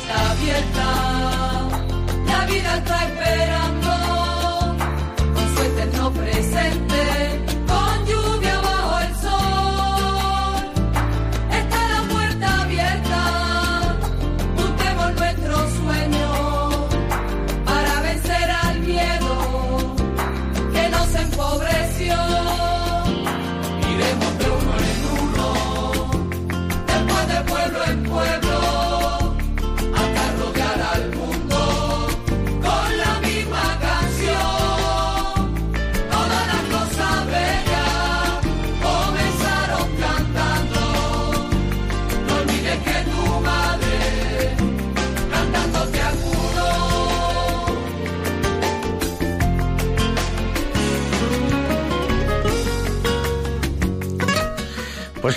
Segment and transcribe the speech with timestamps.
[0.00, 1.10] Está la abierta
[2.46, 3.90] vida está esperando
[5.34, 7.59] con su eterno presente.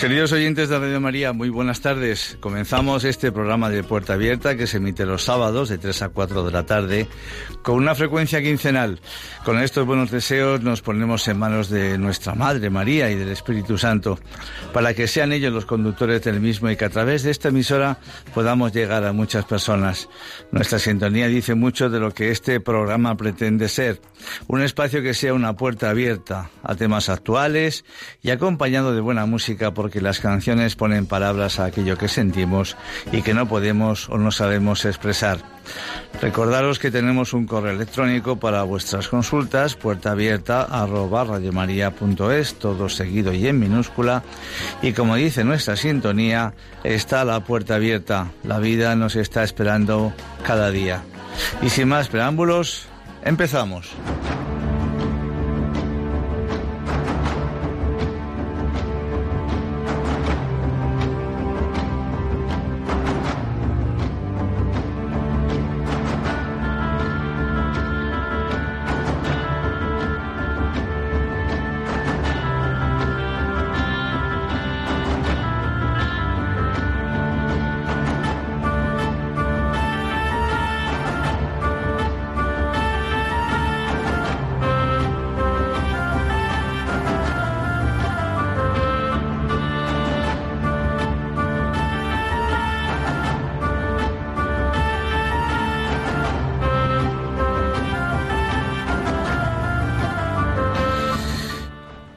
[0.04, 2.38] Queridos oyentes de Radio María, muy buenas tardes.
[2.42, 6.44] Comenzamos este programa de Puerta Abierta que se emite los sábados de 3 a 4
[6.44, 7.08] de la tarde
[7.62, 9.00] con una frecuencia quincenal.
[9.46, 13.78] Con estos buenos deseos nos ponemos en manos de nuestra Madre María y del Espíritu
[13.78, 14.20] Santo
[14.74, 17.98] para que sean ellos los conductores del mismo y que a través de esta emisora
[18.34, 20.10] podamos llegar a muchas personas.
[20.52, 24.02] Nuestra sintonía dice mucho de lo que este programa pretende ser.
[24.48, 27.86] Un espacio que sea una puerta abierta a temas actuales
[28.22, 32.76] y acompañado de buena música porque las canciones ponen palabras a aquello que sentimos
[33.12, 35.40] y que no podemos o no sabemos expresar.
[36.22, 43.34] Recordaros que tenemos un correo electrónico para vuestras consultas, puerta abierta arroba radiomaria.es, todo seguido
[43.34, 44.24] y en minúscula.
[44.82, 48.32] Y como dice nuestra sintonía, está la puerta abierta.
[48.44, 50.14] La vida nos está esperando
[50.46, 51.02] cada día.
[51.62, 52.86] Y sin más preámbulos,
[53.24, 53.92] empezamos.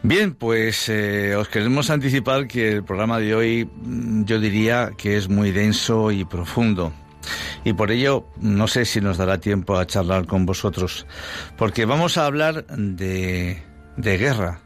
[0.06, 5.17] Bien, pues eh, os queremos anticipar que el programa de hoy mm, yo diría que
[5.17, 6.93] es muy denso y profundo.
[7.65, 11.09] Y por ello no sé si nos dará tiempo a charlar con vosotros,
[11.59, 13.61] porque vamos a hablar de,
[13.97, 14.61] de guerra,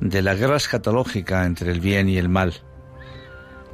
[0.00, 2.54] de la guerra escatológica entre el bien y el mal,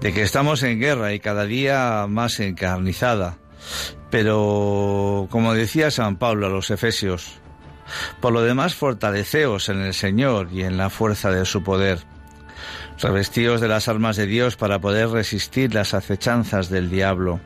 [0.02, 3.38] de que estamos en guerra y cada día más encarnizada.
[4.10, 7.39] Pero, como decía San Pablo a los Efesios,
[8.20, 12.00] por lo demás, fortaleceos en el Señor y en la fuerza de su poder.
[13.00, 17.40] Revestíos de las armas de Dios para poder resistir las acechanzas del diablo.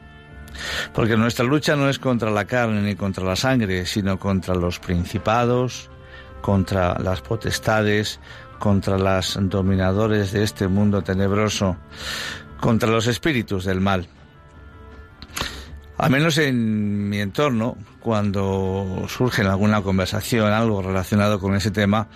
[0.93, 4.79] Porque nuestra lucha no es contra la carne ni contra la sangre, sino contra los
[4.79, 5.91] principados,
[6.41, 8.20] contra las potestades,
[8.58, 11.76] contra los dominadores de este mundo tenebroso,
[12.61, 14.08] contra los espíritus del mal.
[15.96, 22.08] Al menos en mi entorno, cuando surge en alguna conversación algo relacionado con ese tema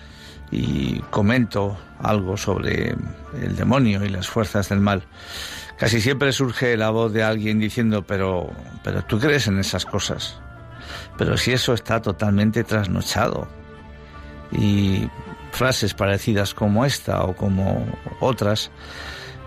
[0.51, 2.95] y comento algo sobre
[3.41, 5.03] el demonio y las fuerzas del mal,
[5.77, 8.51] casi siempre surge la voz de alguien diciendo, pero,
[8.83, 10.39] pero tú crees en esas cosas.
[11.17, 13.47] Pero si eso está totalmente trasnochado.
[14.51, 15.07] Y
[15.51, 17.85] frases parecidas como esta o como
[18.19, 18.71] otras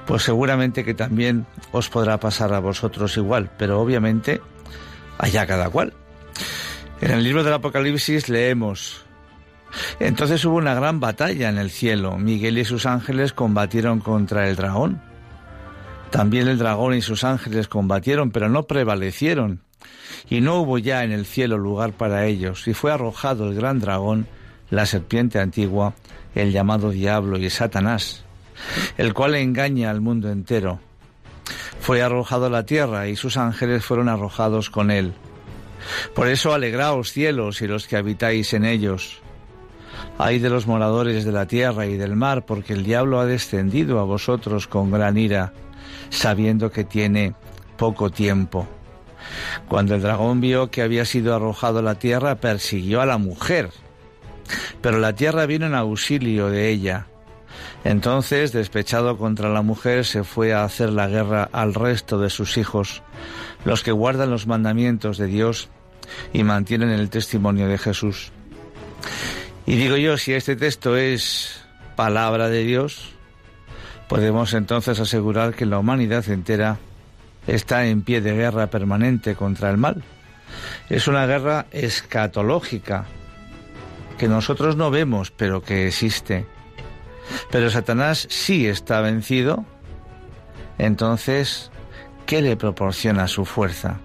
[0.07, 4.41] pues seguramente que también os podrá pasar a vosotros igual, pero obviamente
[5.19, 5.93] allá cada cual.
[7.01, 9.05] En el libro del Apocalipsis leemos,
[10.01, 14.57] entonces hubo una gran batalla en el cielo, Miguel y sus ángeles combatieron contra el
[14.57, 15.01] dragón.
[16.11, 19.63] También el dragón y sus ángeles combatieron, pero no prevalecieron,
[20.29, 23.81] y no hubo ya en el cielo lugar para ellos, y fue arrojado el gran
[23.81, 24.27] dragón,
[24.69, 25.95] la serpiente antigua,
[26.35, 28.25] el llamado diablo y Satanás,
[28.97, 30.81] el cual engaña al mundo entero.
[31.81, 35.13] Fue arrojado a la tierra y sus ángeles fueron arrojados con él.
[36.15, 39.21] Por eso alegraos cielos y los que habitáis en ellos.
[40.19, 43.99] Ay de los moradores de la tierra y del mar, porque el diablo ha descendido
[43.99, 45.53] a vosotros con gran ira,
[46.11, 47.35] sabiendo que tiene
[47.77, 48.69] poco tiempo.
[49.69, 53.71] Cuando el dragón vio que había sido arrojado a la tierra, persiguió a la mujer,
[54.81, 57.07] pero la tierra vino en auxilio de ella
[57.85, 62.57] entonces, despechado contra la mujer, se fue a hacer la guerra al resto de sus
[62.57, 63.03] hijos,
[63.65, 65.69] los que guardan los mandamientos de Dios
[66.33, 68.31] y mantienen el testimonio de Jesús.
[69.67, 71.63] Y digo yo, si este texto es
[71.97, 73.11] palabra de Dios,
[74.09, 76.79] podemos entonces asegurar que la humanidad entera
[77.49, 80.05] está en pie de guerra permanente contra el mal.
[80.89, 83.07] Es una guerra escatológica
[84.19, 86.47] que nosotros no vemos, pero que existe
[87.51, 89.65] pero Satanás sí está vencido,
[90.79, 91.71] entonces,
[92.27, 94.01] ¿qué le proporciona su fuerza?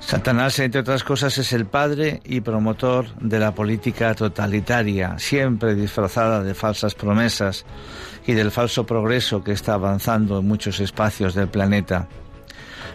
[0.00, 6.42] Satanás, entre otras cosas, es el padre y promotor de la política totalitaria, siempre disfrazada
[6.42, 7.64] de falsas promesas
[8.26, 12.08] y del falso progreso que está avanzando en muchos espacios del planeta.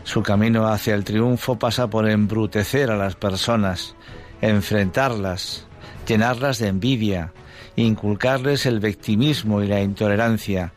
[0.03, 3.95] Su camino hacia el triunfo pasa por embrutecer a las personas,
[4.41, 5.65] enfrentarlas,
[6.05, 7.31] llenarlas de envidia,
[7.75, 10.73] inculcarles el victimismo y la intolerancia,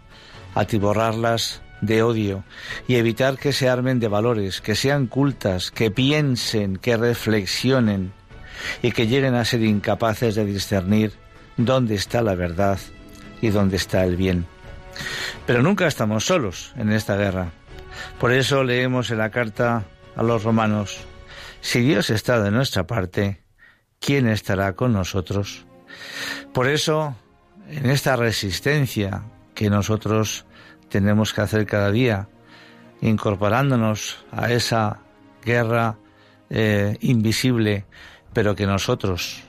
[0.54, 2.44] atiborrarlas de odio
[2.86, 8.12] y evitar que se armen de valores, que sean cultas, que piensen, que reflexionen
[8.82, 11.12] y que lleguen a ser incapaces de discernir
[11.56, 12.78] dónde está la verdad
[13.40, 14.46] y dónde está el bien.
[15.46, 17.52] Pero nunca estamos solos en esta guerra.
[18.18, 19.84] Por eso leemos en la carta
[20.16, 20.98] a los romanos,
[21.60, 23.42] si Dios está de nuestra parte,
[24.00, 25.67] ¿quién estará con nosotros?
[26.52, 27.14] Por eso,
[27.68, 29.22] en esta resistencia
[29.54, 30.46] que nosotros
[30.88, 32.28] tenemos que hacer cada día,
[33.00, 35.00] incorporándonos a esa
[35.44, 35.96] guerra
[36.50, 37.84] eh, invisible,
[38.32, 39.42] pero que nosotros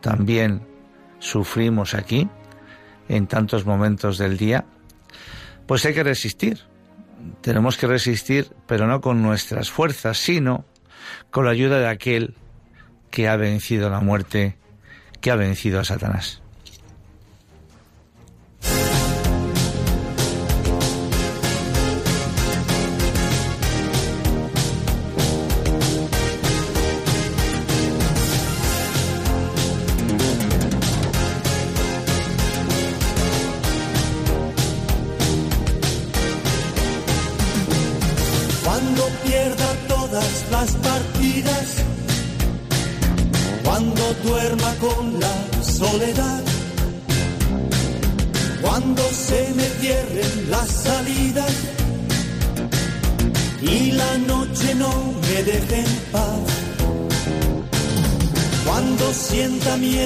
[0.00, 0.62] también
[1.18, 2.28] sufrimos aquí,
[3.08, 4.64] en tantos momentos del día,
[5.66, 6.60] pues hay que resistir.
[7.40, 10.64] Tenemos que resistir, pero no con nuestras fuerzas, sino
[11.30, 12.34] con la ayuda de aquel
[13.10, 14.56] que ha vencido la muerte
[15.20, 16.42] que ha vencido a Satanás.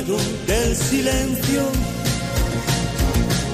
[0.03, 1.63] Del silencio,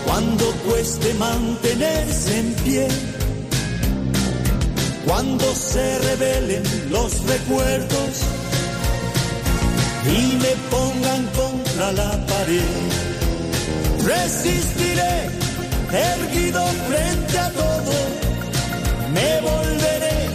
[0.05, 2.89] cuando cueste mantenerse en pie,
[5.05, 8.13] cuando se revelen los recuerdos,
[10.07, 12.63] y me pongan contra la pared.
[14.05, 15.29] Resistiré,
[15.91, 17.93] erguido frente a todo,
[19.13, 20.29] me volveré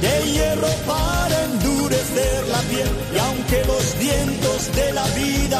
[0.00, 2.88] de hierro para endurecer la piel.
[3.14, 4.45] Y aunque los la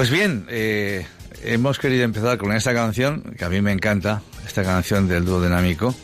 [0.00, 1.06] Pues bien, eh,
[1.44, 5.42] hemos querido empezar con esta canción, que a mí me encanta, esta canción del dúo
[5.42, 5.94] dinámico,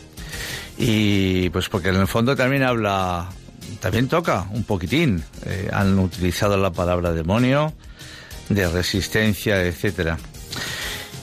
[0.77, 3.27] y pues porque en el fondo también habla
[3.79, 5.23] también toca un poquitín.
[5.47, 7.73] Eh, han utilizado la palabra demonio,
[8.49, 10.19] de resistencia, etcétera.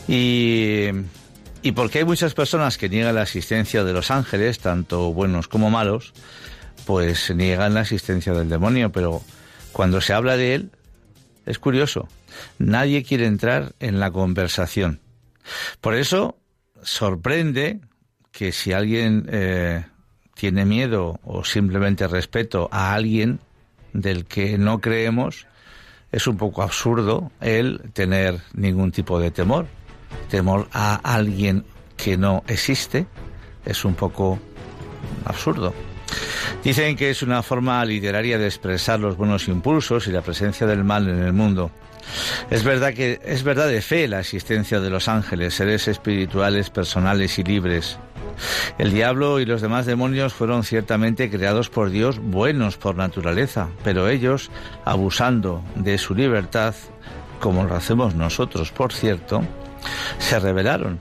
[0.08, 0.88] Y,
[1.62, 5.70] y porque hay muchas personas que niegan la existencia de los ángeles, tanto buenos como
[5.70, 6.12] malos,
[6.86, 9.22] pues niegan la existencia del demonio, pero
[9.70, 10.70] cuando se habla de él,
[11.46, 12.08] es curioso,
[12.58, 15.00] nadie quiere entrar en la conversación.
[15.80, 16.38] Por eso
[16.82, 17.80] sorprende
[18.30, 19.84] que si alguien eh,
[20.34, 23.40] tiene miedo o simplemente respeto a alguien
[23.92, 25.46] del que no creemos,
[26.10, 29.66] es un poco absurdo el tener ningún tipo de temor.
[30.28, 31.64] Temor a alguien
[31.96, 33.06] que no existe
[33.64, 34.38] es un poco
[35.24, 35.74] absurdo.
[36.62, 40.84] Dicen que es una forma literaria de expresar los buenos impulsos y la presencia del
[40.84, 41.70] mal en el mundo.
[42.50, 47.38] Es verdad que es verdad de fe la existencia de los ángeles, seres espirituales, personales
[47.38, 47.98] y libres.
[48.78, 54.08] El diablo y los demás demonios fueron ciertamente creados por Dios buenos por naturaleza, pero
[54.08, 54.50] ellos,
[54.84, 56.74] abusando de su libertad,
[57.40, 59.42] como lo hacemos nosotros, por cierto,
[60.18, 60.98] se rebelaron,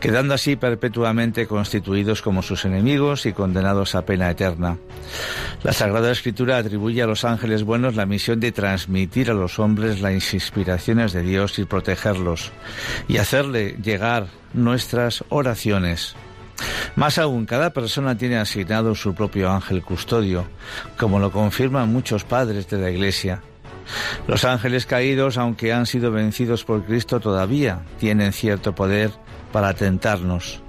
[0.00, 4.78] quedando así perpetuamente constituidos como sus enemigos y condenados a pena eterna.
[5.62, 10.00] La Sagrada Escritura atribuye a los ángeles buenos la misión de transmitir a los hombres
[10.00, 12.52] las inspiraciones de Dios y protegerlos,
[13.08, 16.14] y hacerle llegar nuestras oraciones.
[16.96, 20.46] Más aún, cada persona tiene asignado su propio ángel custodio,
[20.98, 23.42] como lo confirman muchos padres de la Iglesia.
[24.26, 29.10] Los ángeles caídos, aunque han sido vencidos por Cristo, todavía tienen cierto poder
[29.52, 30.62] para tentarnos.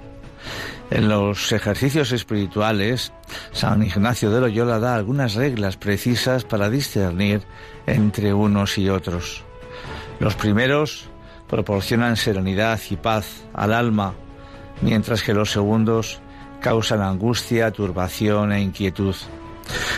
[0.90, 3.12] En los ejercicios espirituales,
[3.52, 7.42] San Ignacio de Loyola da algunas reglas precisas para discernir
[7.86, 9.42] entre unos y otros.
[10.20, 11.08] Los primeros
[11.48, 14.14] proporcionan serenidad y paz al alma
[14.82, 16.20] mientras que los segundos
[16.60, 19.14] causan angustia, turbación e inquietud.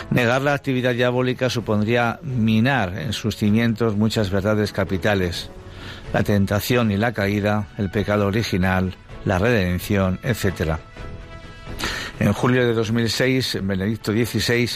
[0.09, 5.49] Negar la actividad diabólica supondría minar en sus cimientos muchas verdades capitales,
[6.15, 8.95] la tentación y la caída, el pecado original,
[9.25, 10.77] la redención, etc.
[12.21, 14.69] En julio de 2006, Benedicto XVI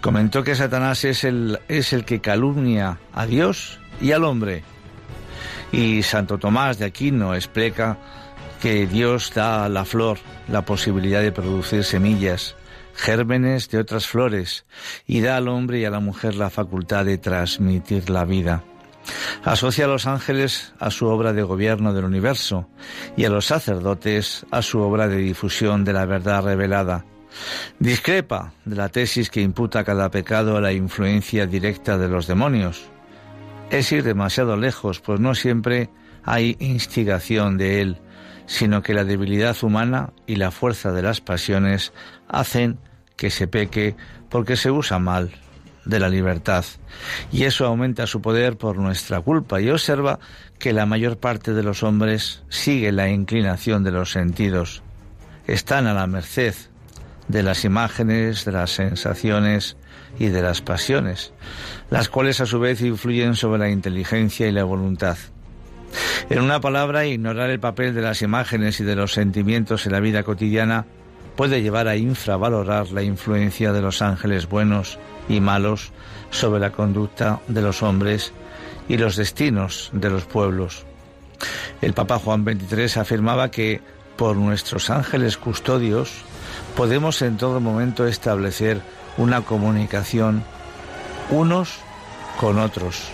[0.00, 4.64] comentó que Satanás es el, es el que calumnia a Dios y al hombre.
[5.70, 7.96] Y Santo Tomás de Aquino explica
[8.60, 10.18] que Dios da a la flor
[10.48, 12.56] la posibilidad de producir semillas,
[12.96, 14.64] gérmenes de otras flores,
[15.06, 18.64] y da al hombre y a la mujer la facultad de transmitir la vida.
[19.44, 22.68] Asocia a los ángeles a su obra de gobierno del universo
[23.16, 27.04] y a los sacerdotes a su obra de difusión de la verdad revelada.
[27.78, 32.82] Discrepa de la tesis que imputa cada pecado a la influencia directa de los demonios.
[33.70, 35.90] Es ir demasiado lejos, pues no siempre
[36.24, 37.98] hay instigación de él,
[38.46, 41.92] sino que la debilidad humana y la fuerza de las pasiones
[42.28, 42.78] hacen
[43.16, 43.94] que se peque
[44.28, 45.30] porque se usa mal
[45.84, 46.64] de la libertad.
[47.32, 49.60] Y eso aumenta su poder por nuestra culpa.
[49.60, 50.18] Y observa
[50.58, 54.82] que la mayor parte de los hombres sigue la inclinación de los sentidos,
[55.46, 56.54] están a la merced
[57.28, 59.76] de las imágenes, de las sensaciones
[60.18, 61.32] y de las pasiones,
[61.90, 65.16] las cuales a su vez influyen sobre la inteligencia y la voluntad.
[66.28, 70.00] En una palabra, ignorar el papel de las imágenes y de los sentimientos en la
[70.00, 70.86] vida cotidiana
[71.36, 74.98] puede llevar a infravalorar la influencia de los ángeles buenos
[75.30, 75.92] y malos
[76.30, 78.32] sobre la conducta de los hombres
[78.88, 80.84] y los destinos de los pueblos.
[81.80, 83.80] El Papa Juan XXIII afirmaba que
[84.16, 86.10] por nuestros ángeles custodios
[86.76, 88.82] podemos en todo momento establecer
[89.16, 90.42] una comunicación
[91.30, 91.78] unos
[92.38, 93.08] con otros.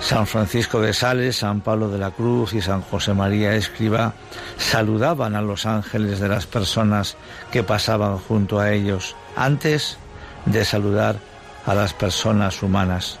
[0.00, 4.14] San Francisco de Sales, San Pablo de la Cruz y San José María Escriba
[4.56, 7.16] saludaban a los ángeles de las personas
[7.52, 9.98] que pasaban junto a ellos antes
[10.46, 11.16] de saludar
[11.66, 13.18] a las personas humanas.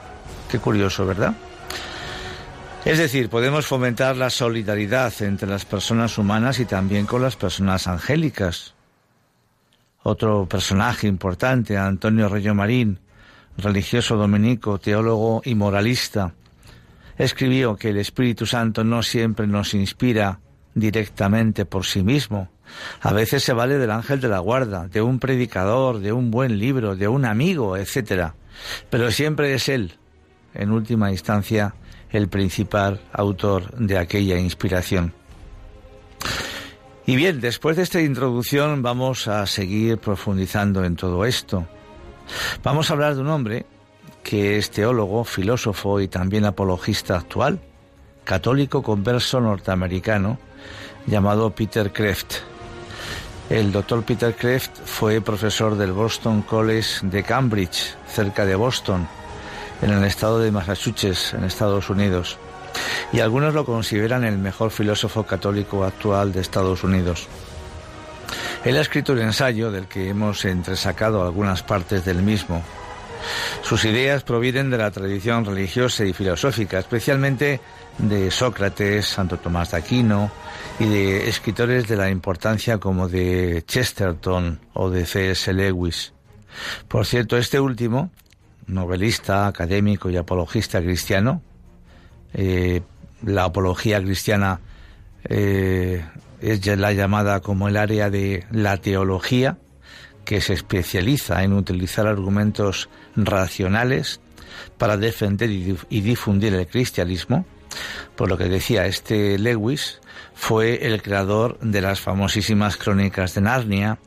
[0.50, 1.34] Qué curioso, ¿verdad?
[2.84, 7.86] Es decir, podemos fomentar la solidaridad entre las personas humanas y también con las personas
[7.86, 8.74] angélicas.
[10.02, 12.98] Otro personaje importante, Antonio Reyo Marín,
[13.56, 16.34] religioso dominico, teólogo y moralista,
[17.16, 20.40] escribió que el Espíritu Santo no siempre nos inspira
[20.74, 22.48] directamente por sí mismo.
[23.00, 26.58] A veces se vale del ángel de la guarda, de un predicador, de un buen
[26.58, 28.32] libro, de un amigo, etc.
[28.90, 29.94] Pero siempre es Él,
[30.54, 31.74] en última instancia,
[32.10, 35.14] el principal autor de aquella inspiración.
[37.04, 41.66] Y bien, después de esta introducción vamos a seguir profundizando en todo esto.
[42.62, 43.66] Vamos a hablar de un hombre
[44.22, 47.60] que es teólogo, filósofo y también apologista actual,
[48.24, 50.38] católico converso norteamericano,
[51.06, 52.36] llamado Peter Kreft.
[53.50, 59.06] El doctor Peter Kreft fue profesor del Boston College de Cambridge, cerca de Boston,
[59.82, 62.38] en el estado de Massachusetts, en Estados Unidos.
[63.12, 67.28] Y algunos lo consideran el mejor filósofo católico actual de Estados Unidos.
[68.64, 72.62] Él ha escrito un ensayo del que hemos entresacado algunas partes del mismo.
[73.62, 77.60] Sus ideas provienen de la tradición religiosa y filosófica, especialmente
[77.98, 80.30] de Sócrates, Santo Tomás de Aquino
[80.78, 85.52] y de escritores de la importancia como de Chesterton o de C.S.
[85.52, 86.12] Lewis.
[86.88, 88.10] Por cierto, este último,
[88.66, 91.42] novelista, académico y apologista cristiano,
[92.34, 92.82] eh,
[93.24, 94.60] la apología cristiana
[95.24, 96.04] eh,
[96.40, 99.58] es la llamada como el área de la teología,
[100.24, 104.20] que se especializa en utilizar argumentos racionales
[104.78, 107.44] para defender y difundir el cristianismo.
[108.16, 110.00] Por lo que decía, este Lewis
[110.34, 113.98] fue el creador de las famosísimas crónicas de Narnia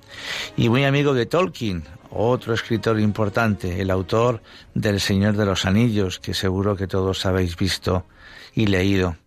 [0.58, 4.42] y muy amigo de Tolkien, otro escritor importante, el autor
[4.74, 8.06] del Señor de los Anillos, que seguro que todos habéis visto
[8.54, 9.18] y leído.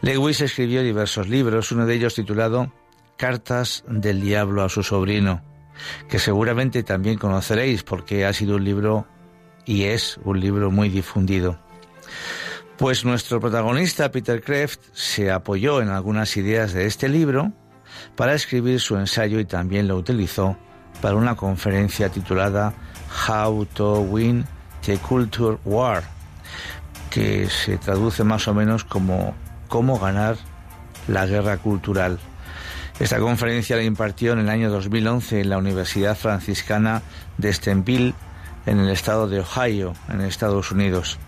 [0.00, 2.72] Lewis escribió diversos libros, uno de ellos titulado
[3.16, 5.42] Cartas del Diablo a su sobrino,
[6.08, 9.06] que seguramente también conoceréis porque ha sido un libro
[9.64, 11.58] y es un libro muy difundido.
[12.78, 17.52] Pues nuestro protagonista, Peter Kreft, se apoyó en algunas ideas de este libro
[18.16, 20.58] para escribir su ensayo y también lo utilizó
[21.00, 22.74] para una conferencia titulada
[23.28, 24.44] How to Win
[24.84, 26.02] the Culture War,
[27.08, 29.34] que se traduce más o menos como
[29.68, 30.36] cómo ganar
[31.08, 32.18] la guerra cultural.
[33.00, 37.00] Esta conferencia la impartió en el año 2011 en la Universidad Franciscana
[37.38, 38.14] de Stenville,
[38.66, 41.18] en el estado de Ohio, en Estados Unidos.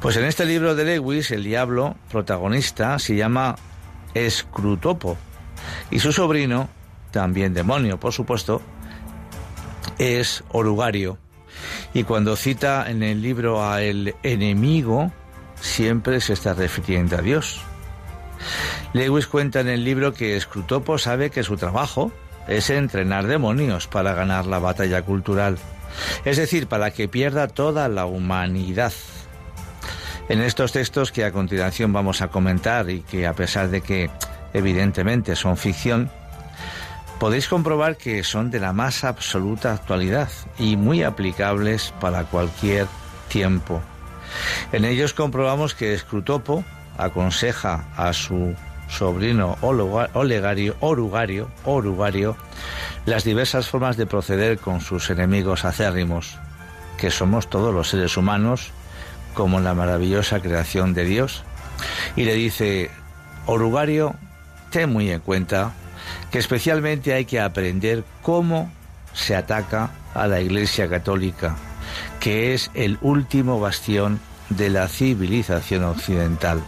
[0.00, 3.56] Pues en este libro de Lewis, el diablo protagonista se llama
[4.14, 5.18] Escrutopo
[5.90, 6.68] y su sobrino,
[7.10, 8.62] también demonio, por supuesto,
[9.98, 11.18] es Orugario.
[11.94, 15.12] Y cuando cita en el libro a el enemigo,
[15.60, 17.60] siempre se está refiriendo a Dios.
[18.92, 22.12] Lewis cuenta en el libro que Scrutopo sabe que su trabajo
[22.46, 25.58] es entrenar demonios para ganar la batalla cultural,
[26.24, 28.92] es decir, para que pierda toda la humanidad.
[30.28, 34.10] En estos textos que a continuación vamos a comentar y que a pesar de que
[34.52, 36.10] evidentemente son ficción,
[37.18, 42.86] podéis comprobar que son de la más absoluta actualidad y muy aplicables para cualquier
[43.28, 43.80] tiempo.
[44.72, 46.62] En ellos comprobamos que Scrutopo
[46.98, 48.54] aconseja a su
[48.88, 52.36] sobrino Olegario, Orugario, Orugario,
[53.06, 56.36] las diversas formas de proceder con sus enemigos acérrimos,
[56.98, 58.72] que somos todos los seres humanos,
[59.38, 61.44] como la maravillosa creación de Dios,
[62.16, 62.90] y le dice,
[63.46, 64.16] Orugario,
[64.70, 65.74] ten muy en cuenta
[66.32, 68.68] que especialmente hay que aprender cómo
[69.12, 71.54] se ataca a la Iglesia Católica,
[72.18, 76.60] que es el último bastión de la civilización occidental.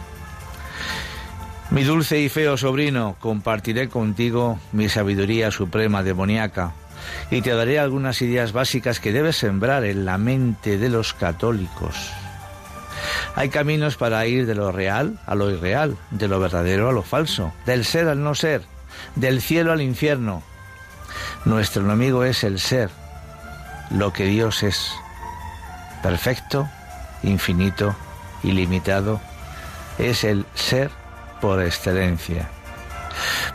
[1.71, 6.71] Mi dulce y feo sobrino, compartiré contigo mi sabiduría suprema demoníaca
[7.31, 12.13] y te daré algunas ideas básicas que debes sembrar en la mente de los católicos.
[13.35, 17.03] Hay caminos para ir de lo real a lo irreal, de lo verdadero a lo
[17.03, 18.63] falso, del ser al no ser,
[19.15, 20.43] del cielo al infierno,
[21.45, 22.89] Nuestro enemigo es el ser,
[23.89, 24.91] lo que Dios es,
[26.03, 26.69] perfecto,
[27.23, 27.95] infinito,
[28.43, 29.19] ilimitado,
[29.97, 30.91] es el ser
[31.41, 32.47] por excelencia.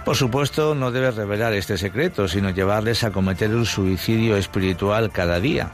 [0.04, 5.40] Por supuesto, no debes revelar este secreto, sino llevarles a cometer un suicidio espiritual cada
[5.40, 5.70] día.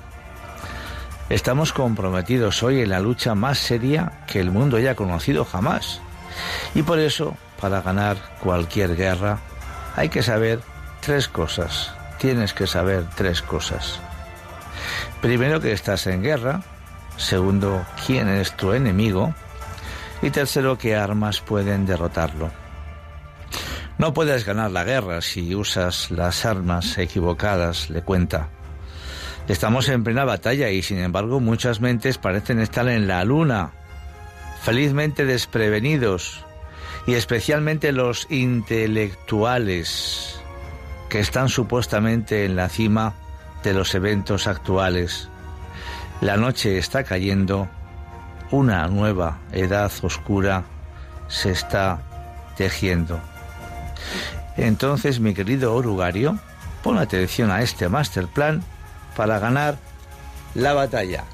[1.33, 6.03] Estamos comprometidos hoy en la lucha más seria que el mundo haya conocido jamás.
[6.75, 9.39] Y por eso, para ganar cualquier guerra,
[9.97, 10.61] hay que saber
[11.01, 11.95] tres cosas.
[12.19, 13.99] Tienes que saber tres cosas.
[15.23, 16.61] Primero que estás en guerra.
[17.17, 19.35] Segundo, quién es tu enemigo.
[20.21, 22.51] Y tercero, qué armas pueden derrotarlo.
[23.97, 28.51] No puedes ganar la guerra si usas las armas equivocadas, le cuenta.
[29.53, 33.73] Estamos en plena batalla y sin embargo muchas mentes parecen estar en la luna,
[34.63, 36.43] felizmente desprevenidos,
[37.07, 40.41] y especialmente los intelectuales
[41.11, 43.13] que están supuestamente en la cima
[43.63, 45.29] de los eventos actuales.
[46.23, 47.69] La noche está cayendo,
[48.53, 50.65] una nueva edad oscura
[51.29, 52.01] se está
[52.57, 53.21] tejiendo.
[54.57, 56.39] Entonces, mi querido orugario,
[56.83, 58.65] pon atención a este master plan
[59.17, 59.77] para ganar
[60.55, 61.25] la batalla.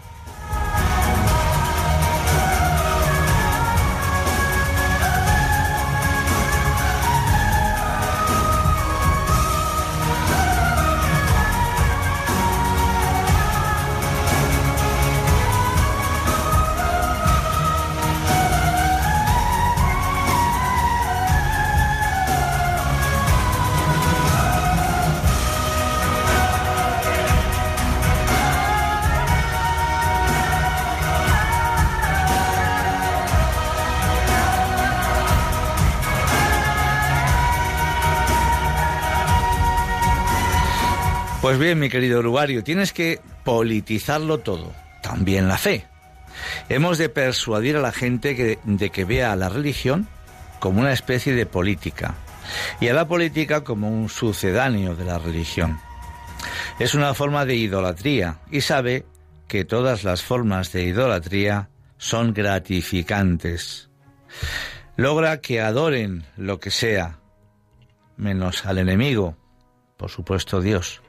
[41.75, 45.87] Mi querido uruguario, tienes que politizarlo todo, también la fe.
[46.69, 50.09] Hemos de persuadir a la gente de que vea a la religión
[50.61, 52.15] como una especie de política
[52.81, 55.81] y a la política como un sucedáneo de la religión.
[56.79, 59.05] Es una forma de idolatría y sabe
[59.49, 63.89] que todas las formas de idolatría son gratificantes.
[64.97, 67.19] Logra que adoren lo que sea,
[68.17, 69.37] menos al enemigo,
[69.97, 71.03] por supuesto Dios.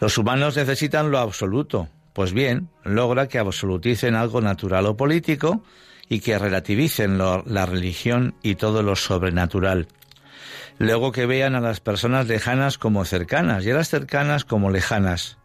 [0.00, 1.88] Los humanos necesitan lo absoluto.
[2.12, 5.62] Pues bien, logra que absoluticen algo natural o político
[6.08, 9.86] y que relativicen la religión y todo lo sobrenatural.
[10.78, 15.36] Luego que vean a las personas lejanas como cercanas y a las cercanas como lejanas.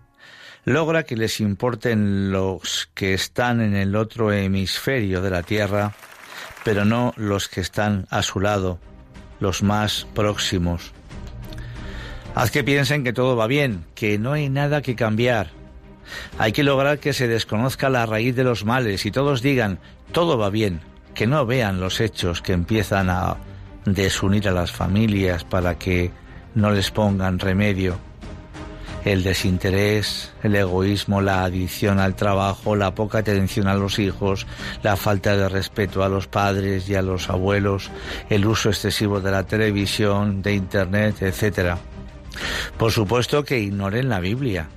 [0.64, 5.94] Logra que les importen los que están en el otro hemisferio de la Tierra,
[6.64, 8.80] pero no los que están a su lado,
[9.40, 10.94] los más próximos.
[12.36, 15.52] Haz que piensen que todo va bien, que no hay nada que cambiar.
[16.38, 19.80] Hay que lograr que se desconozca la raíz de los males y todos digan,
[20.12, 20.82] todo va bien,
[21.14, 23.38] que no vean los hechos que empiezan a
[23.86, 26.12] desunir a las familias para que
[26.56, 27.98] no les pongan remedio.
[29.06, 34.46] El desinterés, el egoísmo, la adicción al trabajo, la poca atención a los hijos,
[34.84, 37.92] la falta de respeto a los padres y a los abuelos,
[38.30, 41.78] el uso excesivo de la televisión, de Internet, etcétera.
[42.78, 44.68] Por supuesto que ignoren la Biblia.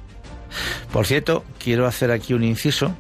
[0.93, 2.95] Por cierto, quiero hacer aquí un inciso.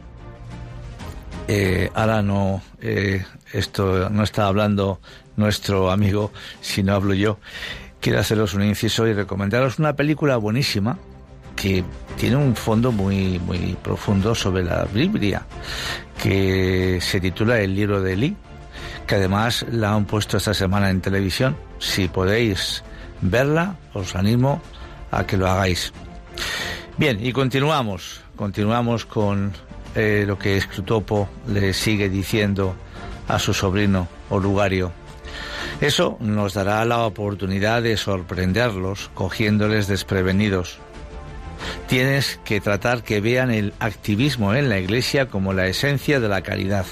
[1.46, 5.00] Eh, ahora no, eh, esto no está hablando
[5.36, 7.38] nuestro amigo, sino hablo yo.
[8.00, 10.98] Quiero haceros un inciso y recomendaros una película buenísima
[11.56, 11.82] que
[12.16, 15.44] tiene un fondo muy, muy profundo sobre la Biblia,
[16.22, 18.36] que se titula El libro de Eli,
[19.06, 21.56] que además la han puesto esta semana en televisión.
[21.78, 22.84] Si podéis
[23.20, 24.60] verla, os animo
[25.10, 25.92] a que lo hagáis.
[26.96, 29.52] Bien, y continuamos, continuamos con
[29.94, 32.74] eh, lo que Scrutopo le sigue diciendo
[33.28, 34.92] a su sobrino Olugario.
[35.80, 40.78] Eso nos dará la oportunidad de sorprenderlos cogiéndoles desprevenidos.
[41.86, 46.42] Tienes que tratar que vean el activismo en la Iglesia como la esencia de la
[46.42, 46.86] caridad.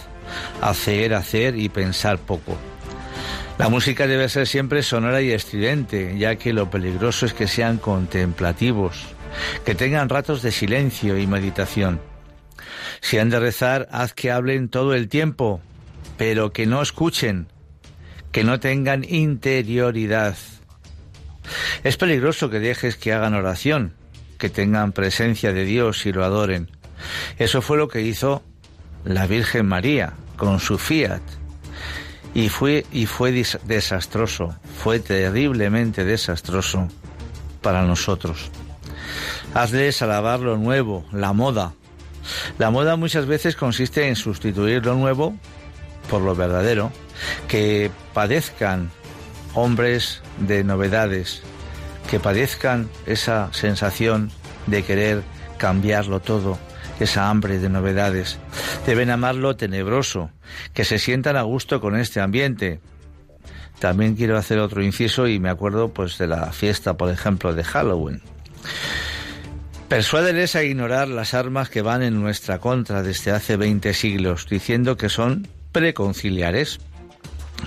[0.60, 2.56] Hacer, hacer y pensar poco.
[3.58, 7.78] La música debe ser siempre sonora y estridente, ya que lo peligroso es que sean
[7.78, 9.06] contemplativos,
[9.64, 12.00] que tengan ratos de silencio y meditación.
[13.00, 15.62] Si han de rezar, haz que hablen todo el tiempo,
[16.18, 17.48] pero que no escuchen,
[18.30, 20.36] que no tengan interioridad.
[21.82, 23.94] Es peligroso que dejes que hagan oración,
[24.36, 26.70] que tengan presencia de Dios y lo adoren.
[27.38, 28.42] Eso fue lo que hizo
[29.04, 31.22] la Virgen María con su fiat
[32.36, 33.32] y fue, y fue
[33.64, 36.86] desastroso, fue terriblemente desastroso
[37.62, 38.50] para nosotros.
[39.54, 41.72] Hazles alabar lo nuevo, la moda.
[42.58, 45.34] La moda muchas veces consiste en sustituir lo nuevo
[46.10, 46.92] por lo verdadero,
[47.48, 48.90] que padezcan
[49.54, 51.40] hombres de novedades,
[52.10, 54.30] que padezcan esa sensación
[54.66, 55.22] de querer
[55.56, 56.58] cambiarlo todo,
[57.00, 58.38] esa hambre de novedades.
[58.86, 60.30] Deben amarlo tenebroso,
[60.72, 62.80] que se sientan a gusto con este ambiente.
[63.78, 67.64] También quiero hacer otro inciso y me acuerdo pues de la fiesta, por ejemplo, de
[67.64, 68.22] Halloween.
[69.88, 74.96] Persuádeles a ignorar las armas que van en nuestra contra desde hace 20 siglos, diciendo
[74.96, 76.80] que son preconciliares.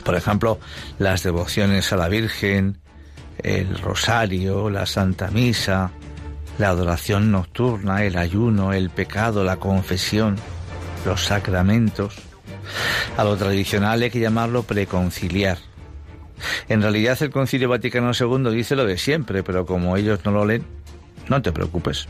[0.04, 0.60] Por ejemplo,
[0.98, 2.80] las devociones a la Virgen,
[3.42, 5.92] el rosario, la Santa Misa,
[6.60, 10.36] la adoración nocturna, el ayuno, el pecado, la confesión,
[11.06, 12.16] los sacramentos.
[13.18, 15.58] A lo tradicional hay que llamarlo preconciliar.
[16.68, 20.46] En realidad el Concilio Vaticano II dice lo de siempre, pero como ellos no lo
[20.46, 20.66] leen,
[21.30, 22.08] no te preocupes.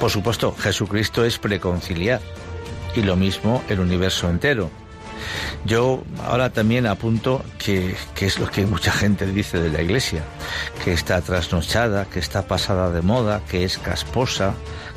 [0.00, 2.20] Por supuesto, Jesucristo es preconciliar
[2.94, 4.70] y lo mismo el universo entero.
[5.64, 10.22] Yo ahora también apunto que, es lo que mucha gente dice de la iglesia,
[10.84, 14.54] que está trasnochada, que está pasada de moda, que es casposa,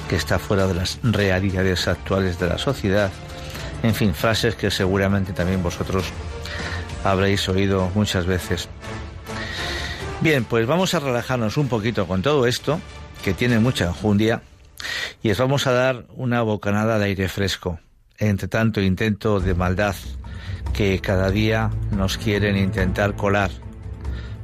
[0.09, 3.11] que está fuera de las realidades actuales de la sociedad.
[3.83, 6.05] En fin, frases que seguramente también vosotros
[7.03, 8.69] habréis oído muchas veces.
[10.21, 12.79] Bien, pues vamos a relajarnos un poquito con todo esto,
[13.23, 14.43] que tiene mucha enjundia,
[15.23, 17.79] y os vamos a dar una bocanada de aire fresco
[18.21, 19.95] entre tanto intento de maldad
[20.73, 23.49] que cada día nos quieren intentar colar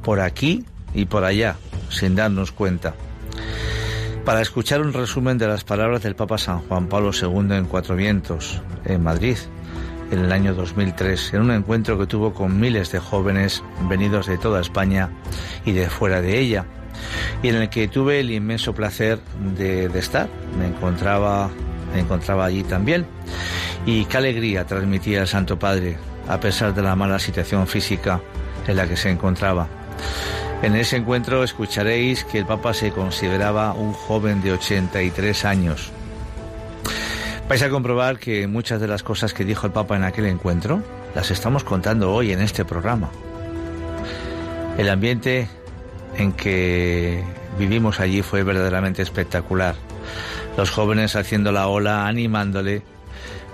[0.02, 1.56] por aquí y por allá,
[1.88, 2.94] sin darnos cuenta.
[4.24, 7.94] Para escuchar un resumen de las palabras del Papa San Juan Pablo II en Cuatro
[7.94, 9.38] Vientos, en Madrid,
[10.10, 14.38] en el año 2003, en un encuentro que tuvo con miles de jóvenes venidos de
[14.38, 15.08] toda España
[15.64, 16.66] y de fuera de ella,
[17.42, 19.20] y en el que tuve el inmenso placer
[19.56, 20.28] de, de estar.
[20.58, 21.48] Me encontraba,
[21.94, 23.06] me encontraba allí también
[23.86, 25.96] y qué alegría transmitía el Santo Padre,
[26.28, 28.20] a pesar de la mala situación física
[28.66, 29.68] en la que se encontraba.
[30.62, 35.90] En ese encuentro escucharéis que el Papa se consideraba un joven de 83 años.
[37.48, 40.82] Vais a comprobar que muchas de las cosas que dijo el Papa en aquel encuentro
[41.14, 43.08] las estamos contando hoy en este programa.
[44.76, 45.48] El ambiente
[46.16, 47.22] en que
[47.58, 49.76] vivimos allí fue verdaderamente espectacular.
[50.56, 52.82] Los jóvenes haciendo la ola, animándole,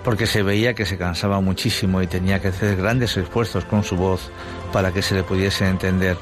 [0.03, 3.95] porque se veía que se cansaba muchísimo y tenía que hacer grandes esfuerzos con su
[3.95, 4.29] voz
[4.71, 6.17] para que se le pudiese entender.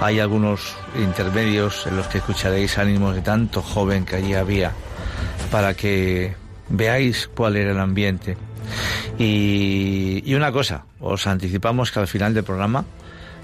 [0.00, 4.72] Hay algunos intermedios en los que escucharéis ánimos de tanto joven que allí había
[5.50, 6.34] para que
[6.68, 8.36] veáis cuál era el ambiente.
[9.18, 12.84] Y, una cosa, os anticipamos que al final del programa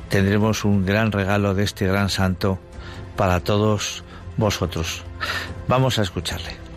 [0.09, 2.59] tendremos un gran regalo de este gran santo
[3.17, 4.05] para todos
[4.37, 5.05] vosotros.
[5.69, 6.68] Vamos a escucharle.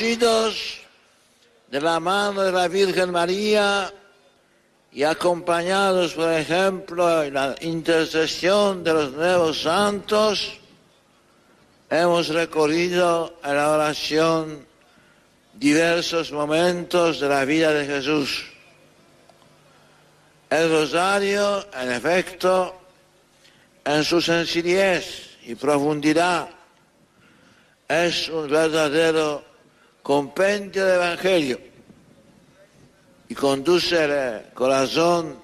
[0.00, 3.92] De la mano de la Virgen María
[4.90, 10.54] y acompañados, por ejemplo, en la intercesión de los nuevos santos,
[11.90, 14.66] hemos recorrido en la oración
[15.52, 18.46] diversos momentos de la vida de Jesús.
[20.48, 22.74] El rosario, en efecto,
[23.84, 26.48] en su sencillez y profundidad,
[27.86, 29.49] es un verdadero
[30.02, 31.60] compendio del Evangelio
[33.28, 35.38] y conduce el corazón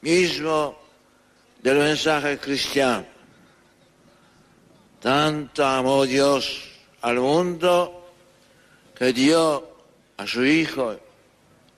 [0.00, 0.78] mismo
[1.62, 3.04] del mensaje cristiano.
[5.00, 6.64] Tanto amó Dios
[7.02, 8.10] al mundo
[8.96, 9.68] que dio
[10.16, 10.98] a su Hijo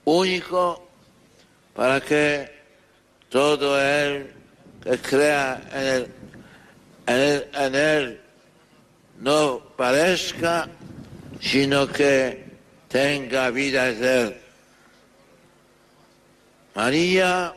[0.04, 0.88] único
[1.74, 2.50] para que
[3.28, 4.34] todo él
[4.82, 6.14] que crea en él,
[7.06, 8.20] en él, en él
[9.18, 10.68] no parezca
[11.40, 12.44] sino que
[12.88, 14.36] tenga vida eterna.
[16.74, 17.54] María,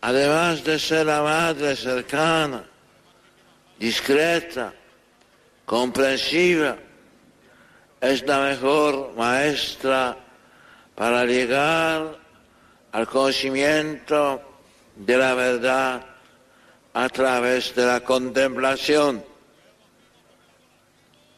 [0.00, 2.64] además de ser la madre cercana,
[3.78, 4.72] discreta,
[5.64, 6.76] comprensiva,
[8.00, 10.16] es la mejor maestra
[10.94, 12.18] para llegar
[12.92, 14.40] al conocimiento
[14.94, 16.04] de la verdad
[16.92, 19.24] a través de la contemplación.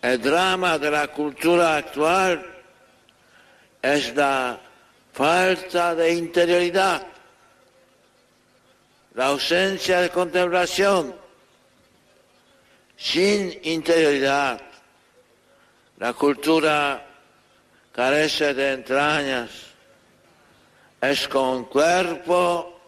[0.06, 2.40] El drama de la cultura actual
[3.82, 4.56] es la
[5.12, 7.04] falta de interioridad,
[9.14, 11.12] la ausencia de contemplación,
[12.96, 14.60] sin interioridad.
[15.98, 17.04] La cultura
[17.90, 19.50] carece de entrañas,
[21.00, 22.80] es como un cuerpo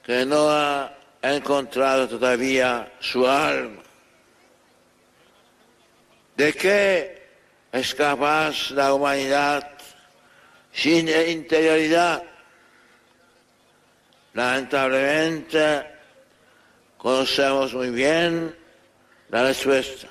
[0.00, 3.82] que no ha encontrado todavía su alma.
[6.36, 7.22] ¿De qué
[7.72, 9.70] es capaz la humanidad
[10.70, 12.22] sin interioridad?
[14.34, 15.86] Lamentablemente
[16.98, 18.54] conocemos muy bien
[19.30, 20.08] la respuesta.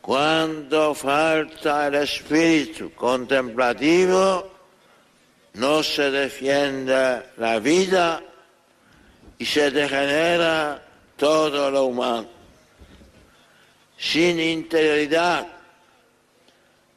[0.00, 4.50] Cuando falta el espíritu contemplativo,
[5.54, 8.20] no se defiende la vida
[9.38, 10.82] y se degenera
[11.16, 12.41] todo lo humano.
[14.02, 15.46] Sin interioridad,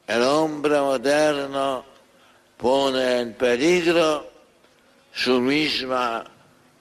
[0.08, 1.84] el hombre moderno
[2.56, 4.28] pone en peligro
[5.12, 6.24] su misma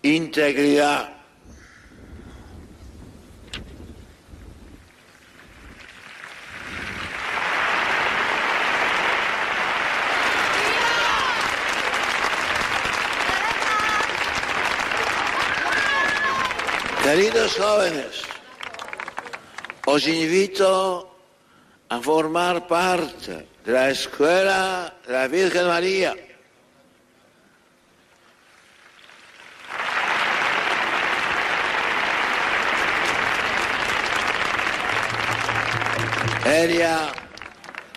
[0.02, 1.14] integridad.
[17.04, 18.35] Queridos jóvenes,
[19.86, 21.08] os invito
[21.90, 26.16] a formar parte de la Escuela de la Virgen María.
[36.46, 37.12] Ella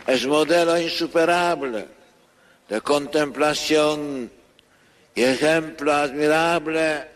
[0.07, 1.89] es modelo insuperable
[2.69, 4.31] de contemplación
[5.15, 7.09] y ejemplo admirable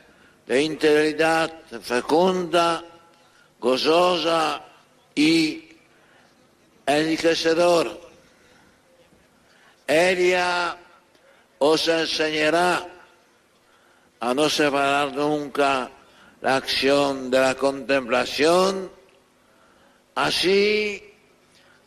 [0.46, 2.84] de interioridad fecunda,
[3.62, 4.60] gozosa
[5.14, 5.68] y
[6.84, 7.92] enriquecedora.
[9.86, 10.76] Ella
[11.58, 12.84] os enseñará
[14.18, 15.90] a no separar nunca
[16.40, 18.90] la acción de la contemplación,
[20.16, 21.14] así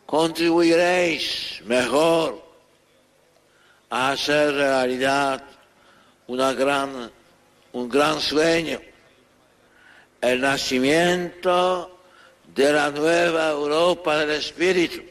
[0.06, 2.42] contribuiréis mejor
[3.90, 5.44] a hacer realidad
[6.26, 7.10] una gran,
[7.72, 8.80] un gran sueño,
[10.20, 12.00] el nacimiento
[12.54, 15.02] de la nueva Europa del Espíritu.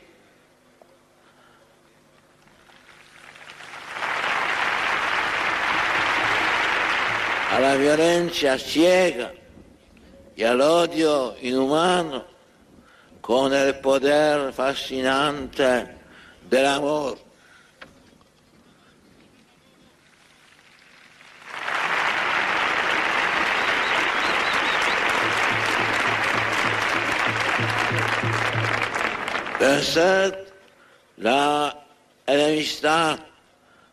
[7.56, 9.32] a la violencia ciega
[10.36, 12.26] y al odio inhumano
[13.22, 15.88] con el poder fascinante
[16.50, 17.24] del amor.
[29.60, 30.34] Pensad
[31.18, 31.86] la
[32.28, 33.20] enemistad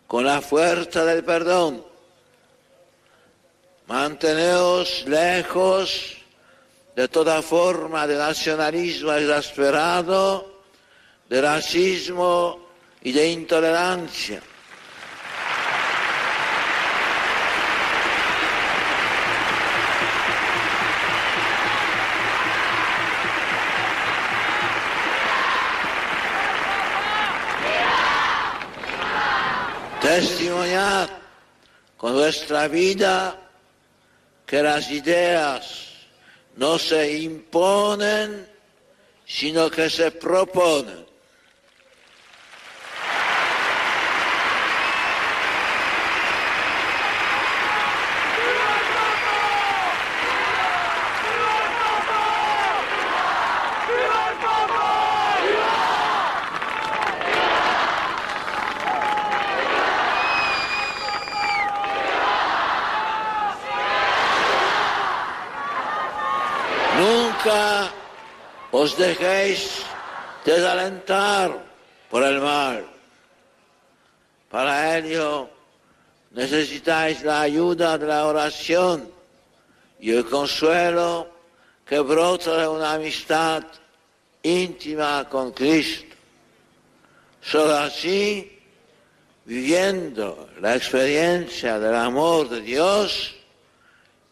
[0.07, 1.85] con la fuerza del perdón.
[3.87, 6.17] Manteneos lejos
[6.97, 10.63] de toda forma de nacionalismo exasperado,
[11.29, 12.69] de racismo
[13.03, 14.43] y de intolerancia.
[31.97, 33.39] Con vuestra vida
[34.45, 35.93] que las ideas
[36.57, 38.49] no se imponen,
[39.25, 41.03] sino que se proponen.
[67.03, 67.91] Nunca
[68.83, 69.85] os dejéis
[70.45, 71.49] desalentar
[72.11, 72.85] por el mal.
[74.51, 75.49] Para ello
[76.33, 79.09] necesitáis la ayuda de la oración
[80.01, 81.29] y el consuelo
[81.87, 83.63] que brota de una amistad
[84.43, 86.17] íntima con Cristo.
[87.41, 88.59] Solo así,
[89.45, 93.35] viviendo la experiencia del amor de Dios,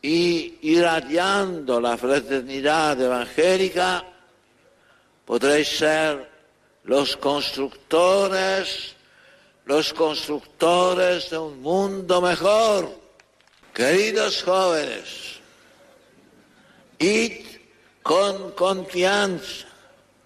[0.03, 4.05] y irradiando la fraternidad evangélica,
[5.31, 6.28] podréis ser
[6.83, 8.97] los constructores,
[9.64, 12.91] los constructores de un mundo mejor.
[13.72, 15.39] Queridos jóvenes,
[16.99, 17.47] id
[18.03, 19.68] con confianza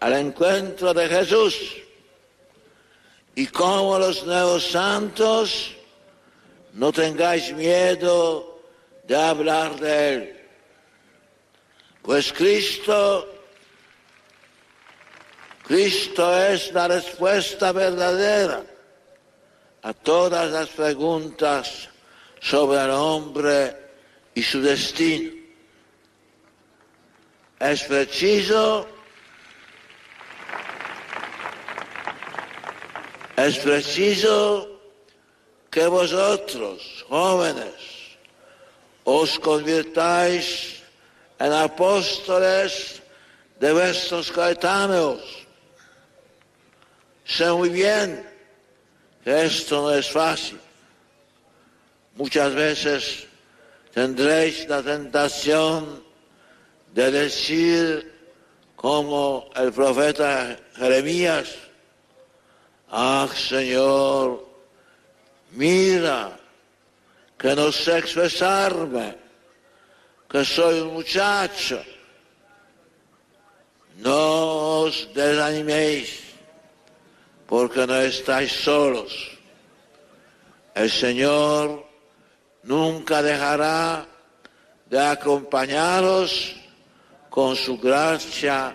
[0.01, 1.55] al encuentro de Jesús
[3.35, 5.77] Y como los nuevos santos,
[6.73, 8.59] no tengáis miedo
[9.07, 10.41] de hablar de Él.
[12.01, 13.34] Pues Cristo,
[15.67, 18.65] Cristo es la respuesta verdadera
[19.83, 21.89] a todas las preguntas
[22.41, 23.77] sobre el hombre
[24.35, 25.33] y su destino.
[27.59, 28.87] Es preciso
[33.37, 34.81] Es preciso
[35.69, 37.75] que vosotros, jóvenes,
[39.03, 40.83] os convirtáis
[41.41, 43.03] en apóstoles
[43.59, 45.44] de vuestros coetáneos.
[47.25, 48.27] Sé muy bien
[49.23, 50.61] que esto no es fácil.
[52.17, 53.27] Muchas veces
[53.93, 56.05] tendréis la tentación
[56.93, 58.13] de decir
[58.77, 61.49] como el profeta Jeremías,
[62.97, 64.47] Ah, Señor,
[65.51, 66.39] mira
[67.37, 69.17] que no sé expresarme,
[70.31, 71.83] que soy un muchacho.
[73.97, 76.24] No os desaniméis,
[77.55, 79.31] porque no estáis solos.
[80.75, 81.87] El Señor
[82.65, 84.09] nunca dejará
[84.91, 86.57] de acompañaros
[87.31, 88.75] con su gracia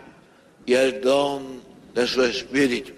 [0.66, 1.62] y el don
[1.94, 2.94] de su Espíritu.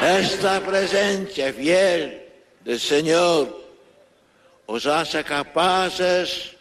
[0.00, 2.22] Esta presencia fiel
[2.64, 3.50] del Señor
[4.66, 6.54] os hace capaces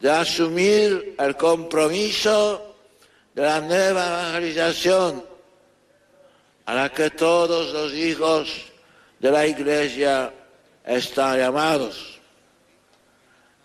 [0.00, 2.76] de asumir el compromiso
[3.34, 5.24] de la nueva evangelización
[6.66, 8.48] a la que todos los hijos
[9.18, 10.32] de la Iglesia
[10.84, 12.20] están llamados.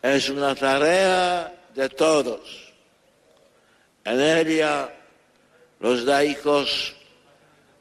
[0.01, 2.73] Es una tarea de todos.
[4.05, 4.89] En ella
[5.79, 6.95] los laicos,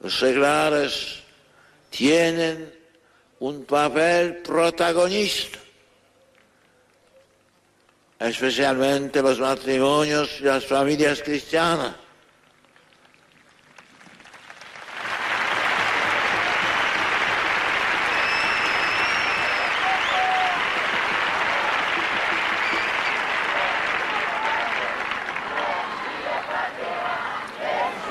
[0.01, 1.22] los seglares,
[1.93, 2.73] tienen
[3.41, 5.59] un papel protagonista,
[8.19, 11.95] especialmente los matrimonios y las familias cristianas.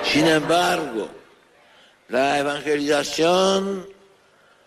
[0.04, 1.21] Sin embargo,
[2.12, 3.88] la evangelización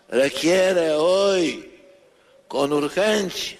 [0.09, 1.71] requiere hoy
[2.47, 3.59] con urgencia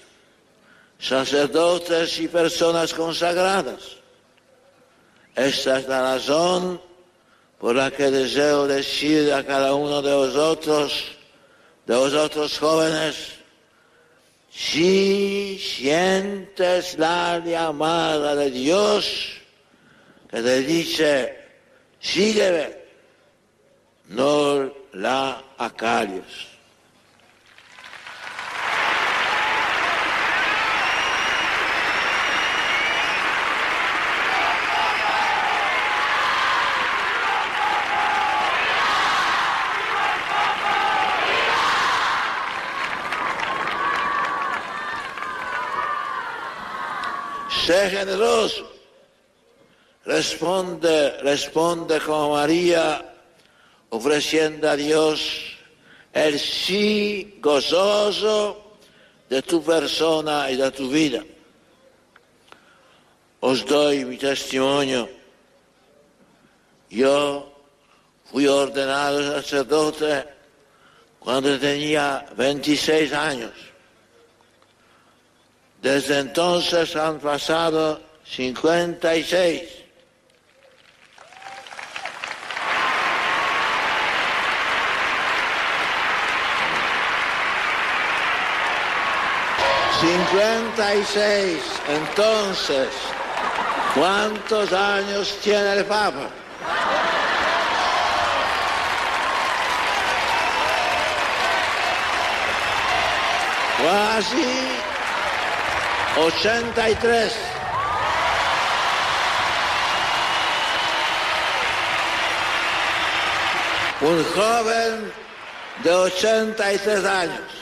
[0.98, 3.98] sacerdotes y personas consagradas.
[5.36, 6.80] Esta es la razón
[7.58, 11.04] por la que deseo decir a cada uno de vosotros,
[11.86, 13.34] de vosotros jóvenes,
[14.50, 19.36] si sientes la llamada de Dios
[20.28, 21.38] que te dice,
[22.00, 22.85] sígueme,
[24.08, 26.56] no la acalles.
[47.66, 48.70] Sé generoso.
[50.04, 53.15] Responde, responde como María
[53.90, 55.56] ofreciendo a Dios
[56.12, 58.78] el sí gozoso
[59.28, 61.22] de tu persona y de tu vida.
[63.40, 65.08] Os doy mi testimonio.
[66.88, 67.52] Yo
[68.24, 70.24] fui ordenado sacerdote
[71.18, 73.52] cuando tenía 26 años.
[75.82, 79.75] Desde entonces han pasado 56.
[90.30, 91.62] Cincuenta y seis.
[91.88, 92.88] Entonces,
[93.94, 96.28] ¿cuántos años tiene el Papa?
[103.82, 104.68] Quasi
[106.18, 107.36] 83.
[114.00, 115.12] Un joven
[115.84, 117.55] de 83 años.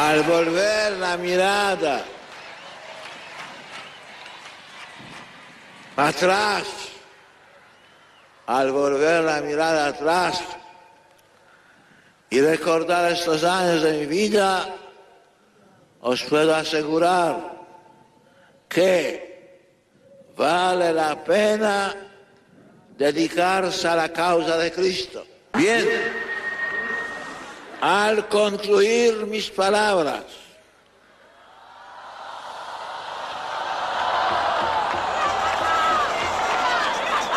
[0.00, 2.04] Al volver la mirada.
[5.96, 6.64] Atrás,
[8.46, 10.40] al volver la mirada atrás.
[12.30, 14.74] Y recordar estos años de mi vida,
[16.00, 17.36] os puedo asegurar
[18.68, 19.60] que
[20.34, 21.94] vale la pena
[22.96, 25.26] dedicarse a la causa de Cristo.
[25.52, 25.84] Bien,
[27.80, 30.24] al concluir mis palabras,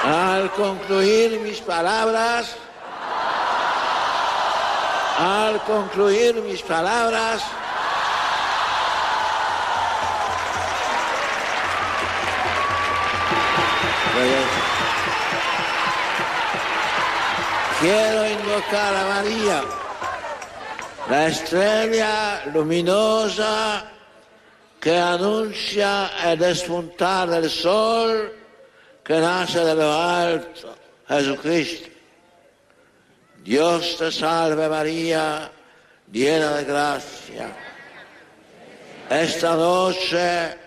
[0.03, 2.55] al concluir mis palabras,
[5.17, 7.41] al concluir mis palabras,
[17.79, 19.82] quiero invocar a María,
[21.09, 23.85] la estrella luminosa
[24.79, 28.33] que anuncia el despuntar del sol
[29.03, 30.75] que nace de lo alto,
[31.07, 31.89] Jesucristo.
[33.43, 35.51] Dios te salve María,
[36.11, 37.55] llena de gracia.
[39.09, 40.57] Esta noche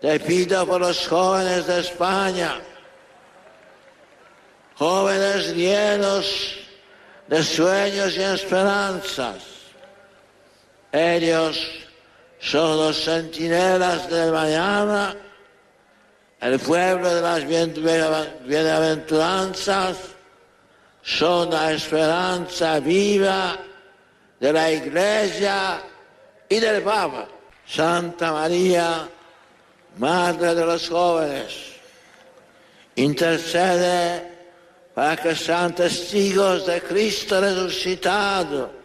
[0.00, 2.60] te pido por los jóvenes de España,
[4.76, 6.56] jóvenes llenos
[7.28, 9.53] de sueños y esperanzas.
[10.94, 11.58] Ellos
[12.38, 15.16] son los centinelas del mañana,
[16.40, 17.44] el pueblo de las
[18.46, 19.96] bienaventuranzas,
[21.02, 23.58] son la esperanza viva
[24.38, 25.82] de la Iglesia
[26.48, 27.26] y del Papa.
[27.66, 29.08] Santa María,
[29.98, 31.72] Madre de los jóvenes,
[32.94, 34.30] intercede
[34.94, 38.83] para que sean testigos de Cristo resucitado,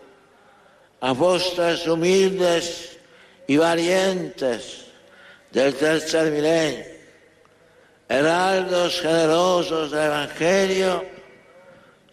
[1.02, 2.98] apóstoles humildes
[3.48, 4.86] y valientes
[5.52, 6.86] del tercer milenio,
[8.08, 11.06] heraldos generosos del Evangelio,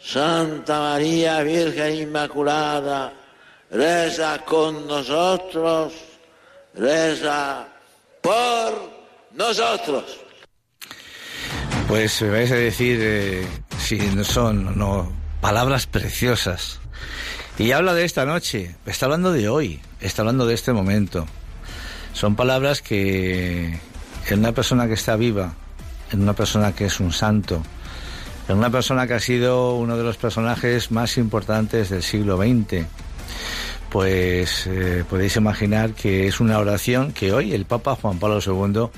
[0.00, 3.12] Santa María Virgen Inmaculada,
[3.70, 5.92] reza con nosotros,
[6.74, 7.66] reza
[8.20, 8.72] por
[9.32, 10.04] nosotros.
[11.88, 13.46] Pues me vais a decir eh,
[13.78, 16.80] si son no palabras preciosas.
[17.58, 21.26] Y habla de esta noche, está hablando de hoy, está hablando de este momento.
[22.12, 23.80] Son palabras que
[24.28, 25.54] en una persona que está viva,
[26.12, 27.62] en una persona que es un santo,
[28.48, 32.84] en una persona que ha sido uno de los personajes más importantes del siglo XX,
[33.88, 38.90] pues eh, podéis imaginar que es una oración que hoy el Papa Juan Pablo II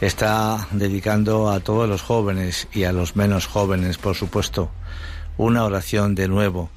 [0.00, 4.70] está dedicando a todos los jóvenes y a los menos jóvenes, por supuesto,
[5.36, 6.70] una oración de nuevo.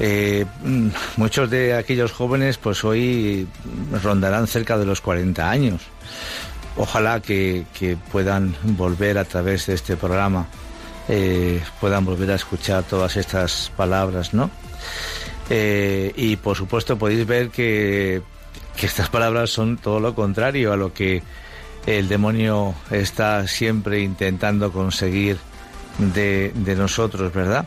[0.00, 3.46] Eh, mm, muchos de aquellos jóvenes pues hoy
[4.02, 5.82] rondarán cerca de los 40 años.
[6.76, 7.64] Ojalá que,
[8.10, 10.48] puedan volver a través de este programa,
[11.08, 14.50] eh, puedan volver a escuchar todas estas palabras, ¿no?
[15.50, 18.22] Eh, y por supuesto podéis ver que,
[18.76, 21.22] que estas palabras son todo lo contrario a lo que
[21.86, 25.36] el demonio está siempre intentando conseguir
[25.98, 27.66] de, nosotros, ¿verdad?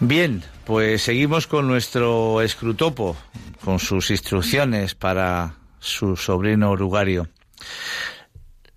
[0.00, 3.16] Bien, pues seguimos con nuestro escrutopo,
[3.64, 7.28] con sus instrucciones para su sobrino Urugario.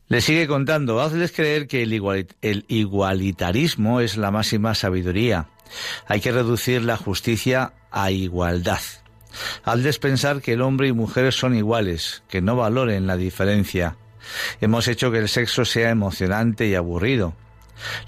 [0.09, 5.47] Le sigue contando, hazles creer que el igualitarismo es la máxima sabiduría.
[6.07, 8.79] Hay que reducir la justicia a igualdad.
[9.63, 13.97] Hazles pensar que el hombre y mujer son iguales, que no valoren la diferencia.
[14.61, 17.33] Hemos hecho que el sexo sea emocionante y aburrido.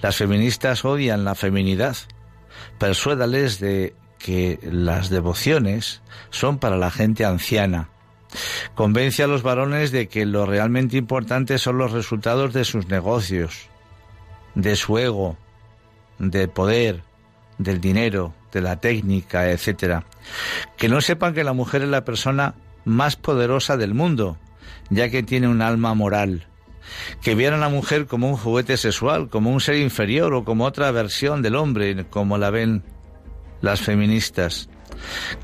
[0.01, 1.97] Las feministas odian la feminidad.
[2.79, 7.89] Persuédales de que las devociones son para la gente anciana.
[8.75, 13.69] Convence a los varones de que lo realmente importante son los resultados de sus negocios,
[14.55, 15.37] de su ego,
[16.19, 17.01] del poder,
[17.57, 20.03] del dinero, de la técnica, etc.
[20.77, 22.55] Que no sepan que la mujer es la persona
[22.85, 24.37] más poderosa del mundo,
[24.89, 26.48] ya que tiene un alma moral.
[27.21, 30.65] Que vieran a la mujer como un juguete sexual, como un ser inferior o como
[30.65, 32.83] otra versión del hombre, como la ven
[33.61, 34.69] las feministas.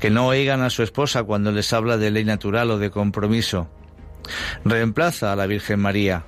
[0.00, 3.68] Que no oigan a su esposa cuando les habla de ley natural o de compromiso.
[4.64, 6.24] Reemplaza a la Virgen María.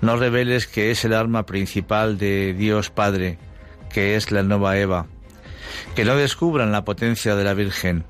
[0.00, 3.38] No reveles que es el arma principal de Dios Padre,
[3.92, 5.06] que es la nueva Eva
[5.94, 8.04] que no descubran la potencia de la Virgen.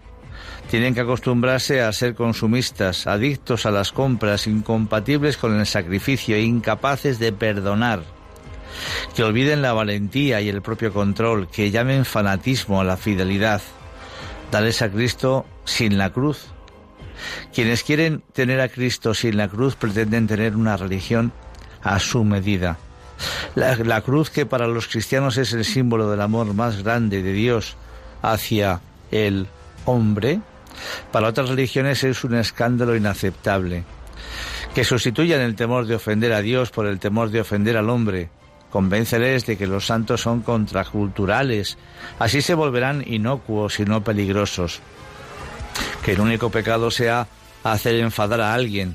[0.71, 6.43] Tienen que acostumbrarse a ser consumistas, adictos a las compras, incompatibles con el sacrificio e
[6.43, 8.05] incapaces de perdonar.
[9.17, 13.61] Que olviden la valentía y el propio control, que llamen fanatismo a la fidelidad.
[14.53, 16.47] Dales a Cristo sin la cruz.
[17.53, 21.33] Quienes quieren tener a Cristo sin la cruz pretenden tener una religión
[21.83, 22.79] a su medida.
[23.57, 27.33] La, la, cruz que para los cristianos es el símbolo del amor más grande de
[27.33, 27.77] Dios
[28.23, 29.49] hacia el
[29.85, 30.41] hombre,
[31.13, 33.85] para otras religiones es un escándalo inaceptable.
[34.75, 38.31] Que sustituyan el temor de ofender a Dios por el temor de ofender al hombre.
[38.71, 41.77] Convénceles de que los santos son contraculturales.
[42.19, 44.81] Así se volverán inocuos y no peligrosos.
[46.05, 47.27] Que el único pecado sea
[47.65, 48.95] hacer enfadar a alguien.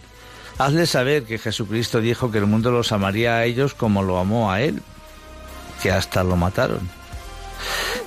[0.58, 4.52] Hazles saber que Jesucristo dijo que el mundo los amaría a ellos como lo amó
[4.52, 4.82] a Él,
[5.84, 6.90] que hasta lo mataron.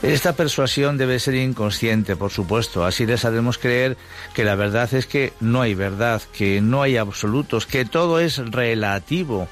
[0.02, 2.84] Esta persuasión debe ser inconsciente, por supuesto.
[2.84, 3.96] Así les haremos creer
[4.32, 8.38] que la verdad es que no hay verdad, que no hay absolutos, que todo es
[8.38, 9.48] relativo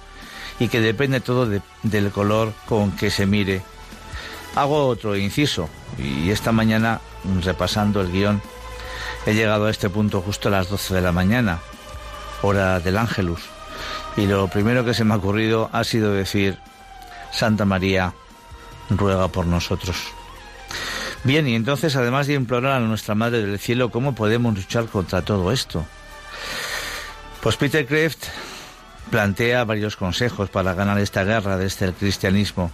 [0.61, 1.49] y que depende todo
[1.83, 3.63] del color con que se mire.
[4.55, 5.69] Hago otro inciso
[5.99, 7.01] y esta mañana,
[7.43, 8.41] repasando el guion,
[9.27, 11.59] he llegado a este punto justo a las 12 de la mañana,
[12.43, 13.43] hora del Ángelus.
[14.17, 16.57] Y lo primero que se me ha ocurrido ha sido decir,
[17.33, 18.15] Santa María,
[18.89, 19.97] ruega por nosotros.
[21.25, 25.23] Bien, y entonces, además de implorar a nuestra Madre del Cielo, ¿cómo podemos luchar contra
[25.23, 25.85] todo esto?
[27.41, 28.27] Pues Peter Kraft
[29.11, 32.71] plantea varios consejos para ganar esta guerra desde el cristianismo.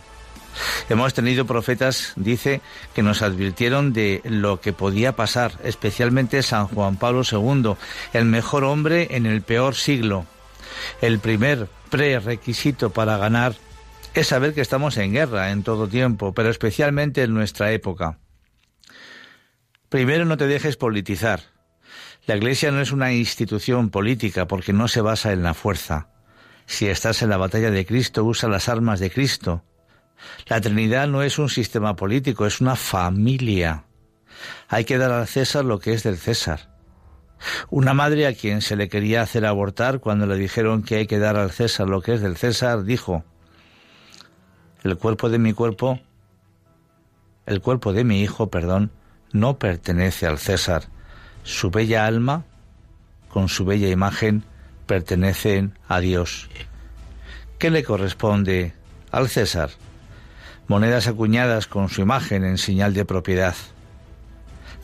[0.88, 2.60] Hemos tenido profetas, dice,
[2.94, 7.74] que nos advirtieron de lo que podía pasar, especialmente San Juan Pablo II,
[8.12, 10.26] el mejor hombre en el peor siglo.
[11.00, 13.54] El primer prerequisito para ganar
[14.14, 18.18] es saber que estamos en guerra en todo tiempo, pero especialmente en nuestra época.
[19.92, 21.40] Primero, no te dejes politizar.
[22.24, 26.08] La Iglesia no es una institución política porque no se basa en la fuerza.
[26.64, 29.64] Si estás en la batalla de Cristo, usa las armas de Cristo.
[30.46, 33.84] La Trinidad no es un sistema político, es una familia.
[34.66, 36.74] Hay que dar al César lo que es del César.
[37.68, 41.18] Una madre a quien se le quería hacer abortar cuando le dijeron que hay que
[41.18, 43.26] dar al César lo que es del César, dijo,
[44.84, 46.00] el cuerpo de mi cuerpo,
[47.44, 48.90] el cuerpo de mi hijo, perdón,
[49.32, 50.84] no pertenece al César.
[51.42, 52.44] Su bella alma,
[53.28, 54.44] con su bella imagen,
[54.86, 56.48] pertenecen a Dios.
[57.58, 58.74] ¿Qué le corresponde
[59.10, 59.70] al César?
[60.68, 63.54] Monedas acuñadas con su imagen en señal de propiedad.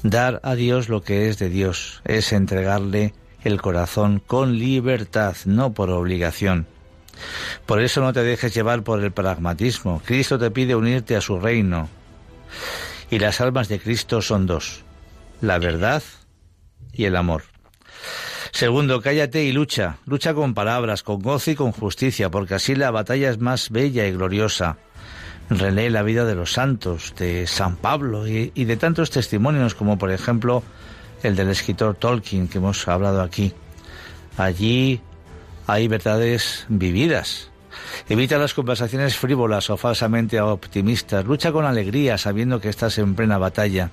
[0.03, 5.73] Dar a Dios lo que es de Dios es entregarle el corazón con libertad, no
[5.73, 6.67] por obligación.
[7.67, 10.01] Por eso no te dejes llevar por el pragmatismo.
[10.05, 11.89] Cristo te pide unirte a su reino.
[13.11, 14.85] Y las almas de Cristo son dos,
[15.41, 16.03] la verdad
[16.93, 17.45] y el amor.
[18.53, 19.99] Segundo, cállate y lucha.
[20.07, 24.07] Lucha con palabras, con gozo y con justicia, porque así la batalla es más bella
[24.07, 24.79] y gloriosa.
[25.51, 29.97] Relee la vida de los santos, de San Pablo y, y de tantos testimonios como
[29.97, 30.63] por ejemplo
[31.23, 33.53] el del escritor Tolkien que hemos hablado aquí.
[34.37, 35.01] Allí
[35.67, 37.51] hay verdades vividas.
[38.09, 41.25] Evita las conversaciones frívolas o falsamente optimistas.
[41.25, 43.91] Lucha con alegría sabiendo que estás en plena batalla.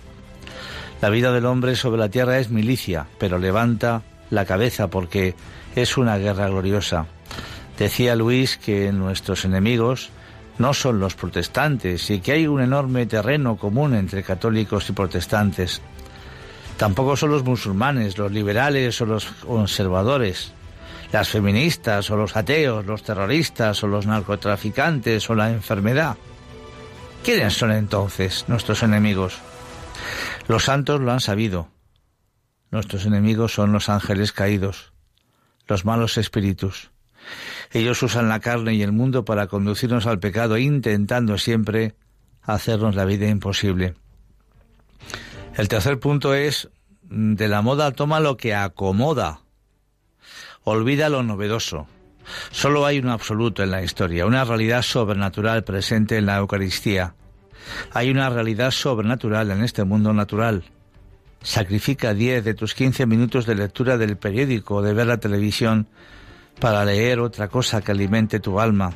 [1.02, 5.36] La vida del hombre sobre la tierra es milicia, pero levanta la cabeza porque
[5.76, 7.08] es una guerra gloriosa.
[7.78, 10.10] Decía Luis que nuestros enemigos
[10.58, 15.82] no son los protestantes y que hay un enorme terreno común entre católicos y protestantes.
[16.78, 20.55] Tampoco son los musulmanes, los liberales o los conservadores
[21.16, 26.18] las feministas o los ateos, los terroristas o los narcotraficantes o la enfermedad.
[27.24, 29.40] ¿Quiénes son entonces nuestros enemigos?
[30.50, 31.70] Los santos lo han sabido.
[32.70, 34.92] Nuestros enemigos son los ángeles caídos,
[35.70, 36.92] los malos espíritus.
[37.72, 41.96] Ellos usan la carne y el mundo para conducirnos al pecado, intentando siempre
[42.42, 43.96] hacernos la vida imposible.
[45.56, 46.68] El tercer punto es,
[47.04, 49.45] de la moda toma lo que acomoda
[50.66, 51.88] olvida lo novedoso.
[52.52, 57.14] Solo hay un absoluto en la historia, una realidad sobrenatural presente en la Eucaristía.
[57.94, 60.64] Hay una realidad sobrenatural en este mundo natural.
[61.42, 65.88] Sacrifica 10 de tus 15 minutos de lectura del periódico o de ver la televisión
[66.60, 68.94] para leer otra cosa que alimente tu alma.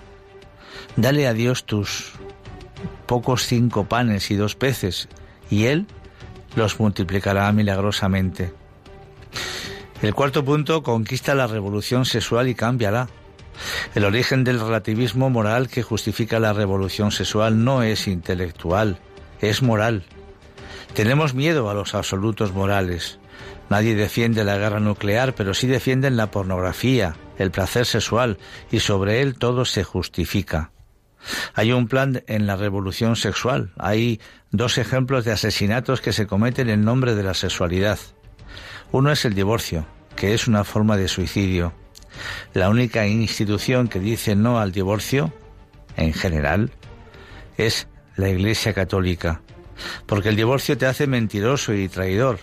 [0.96, 2.14] Dale a Dios tus
[3.06, 5.08] pocos cinco panes y dos peces,
[5.50, 5.86] y Él
[6.56, 8.54] los multiplicará milagrosamente.
[10.02, 13.10] El cuarto punto conquista la revolución sexual y cámbiala.
[13.96, 19.00] El origen del relativismo moral que justifica la revolución sexual no es intelectual,
[19.42, 20.06] es moral.
[20.94, 23.20] Tenemos miedo a los absolutos morales.
[23.70, 28.38] Nadie defiende la guerra nuclear, pero sí defienden la pornografía, el placer sexual,
[28.72, 30.72] y sobre él todo se justifica.
[31.54, 33.74] Hay un plan en la revolución sexual.
[33.78, 34.22] Hay
[34.52, 38.00] dos ejemplos de asesinatos que se cometen en nombre de la sexualidad.
[38.92, 39.86] Uno es el divorcio,
[40.16, 41.74] que es una forma de suicidio.
[42.54, 45.32] La única institución que dice no al divorcio,
[45.96, 46.72] en general,
[47.58, 49.42] es la Iglesia Católica.
[50.08, 52.40] Porque el divorcio te hace mentiroso y traidor,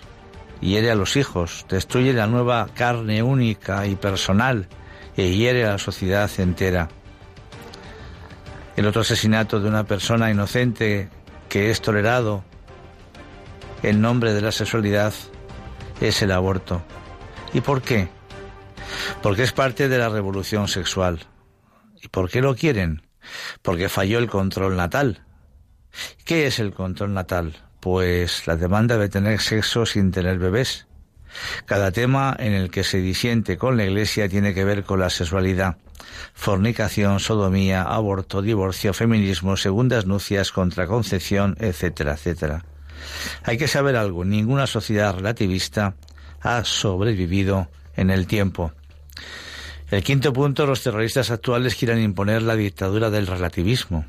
[0.61, 4.69] hiere a los hijos, destruye la nueva carne única y personal
[5.17, 6.89] e hiere a la sociedad entera.
[8.77, 11.09] El otro asesinato de una persona inocente
[11.49, 12.45] que es tolerado
[13.83, 15.13] en nombre de la sexualidad
[16.01, 16.83] es el aborto.
[17.53, 18.09] ¿Y por qué?
[19.23, 21.27] Porque es parte de la revolución sexual.
[22.03, 23.03] ¿Y por qué lo quieren?
[23.63, 25.25] Porque falló el control natal.
[26.25, 27.57] ¿Qué es el control natal?
[27.81, 30.87] Pues la demanda de tener sexo sin tener bebés.
[31.67, 35.11] Cada tema en el que se disiente con la Iglesia tiene que ver con la
[35.11, 35.77] sexualidad.
[36.35, 42.65] Fornicación, sodomía, aborto, divorcio, feminismo, segundas nupcias, contraconcepción, etcétera, etcétera.
[43.43, 45.95] Hay que saber algo, ninguna sociedad relativista
[46.41, 48.73] ha sobrevivido en el tiempo.
[49.91, 54.05] El quinto punto, los terroristas actuales quieren imponer la dictadura del relativismo.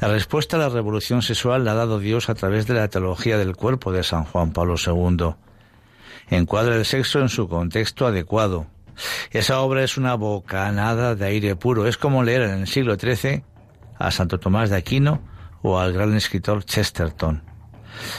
[0.00, 3.38] La respuesta a la revolución sexual la ha dado Dios a través de la teología
[3.38, 5.34] del cuerpo de San Juan Pablo II.
[6.28, 8.66] Encuadra el sexo en su contexto adecuado.
[9.30, 11.86] Esa obra es una bocanada de aire puro.
[11.86, 13.44] Es como leer en el siglo XIII
[13.98, 15.22] a Santo Tomás de Aquino
[15.64, 17.42] o al gran escritor Chesterton.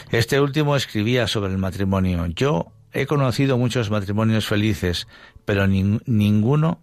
[0.10, 2.26] Este último escribía sobre el matrimonio.
[2.26, 5.08] Yo he conocido muchos matrimonios felices,
[5.46, 6.82] pero ninguno,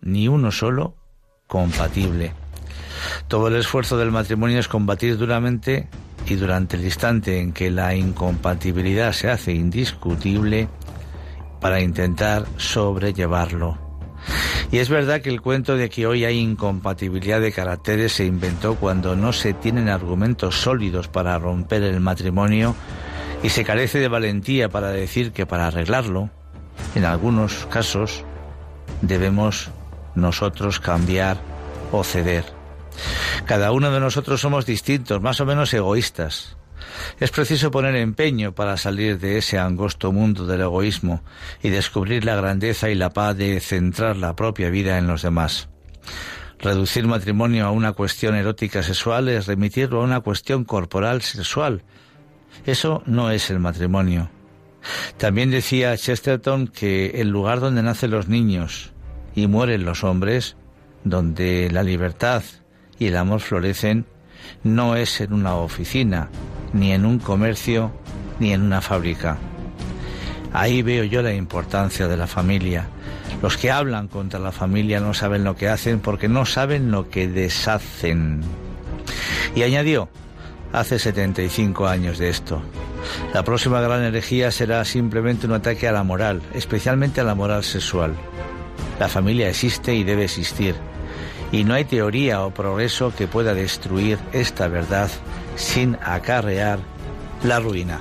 [0.00, 0.96] ni uno solo,
[1.46, 2.32] compatible.
[3.28, 5.86] Todo el esfuerzo del matrimonio es combatir duramente
[6.26, 10.68] y durante el instante en que la incompatibilidad se hace indiscutible
[11.60, 13.89] para intentar sobrellevarlo.
[14.72, 18.76] Y es verdad que el cuento de que hoy hay incompatibilidad de caracteres se inventó
[18.76, 22.76] cuando no se tienen argumentos sólidos para romper el matrimonio
[23.42, 26.30] y se carece de valentía para decir que para arreglarlo,
[26.94, 28.24] en algunos casos,
[29.02, 29.70] debemos
[30.14, 31.38] nosotros cambiar
[31.90, 32.44] o ceder.
[33.46, 36.56] Cada uno de nosotros somos distintos, más o menos egoístas.
[37.18, 41.22] Es preciso poner empeño para salir de ese angosto mundo del egoísmo
[41.62, 45.68] y descubrir la grandeza y la paz de centrar la propia vida en los demás.
[46.58, 51.82] Reducir matrimonio a una cuestión erótica sexual es remitirlo a una cuestión corporal sexual.
[52.66, 54.30] Eso no es el matrimonio.
[55.16, 58.92] También decía Chesterton que el lugar donde nacen los niños
[59.34, 60.56] y mueren los hombres,
[61.04, 62.42] donde la libertad
[62.98, 64.06] y el amor florecen,
[64.62, 66.28] no es en una oficina,
[66.72, 67.92] ni en un comercio,
[68.38, 69.38] ni en una fábrica.
[70.52, 72.88] Ahí veo yo la importancia de la familia.
[73.42, 77.08] Los que hablan contra la familia no saben lo que hacen porque no saben lo
[77.08, 78.42] que deshacen.
[79.54, 80.08] Y añadió,
[80.72, 82.60] hace 75 años de esto.
[83.32, 87.64] La próxima gran herejía será simplemente un ataque a la moral, especialmente a la moral
[87.64, 88.14] sexual.
[88.98, 90.74] La familia existe y debe existir
[91.52, 95.10] y no hay teoría o progreso que pueda destruir esta verdad
[95.56, 96.78] sin acarrear
[97.42, 98.00] la ruina.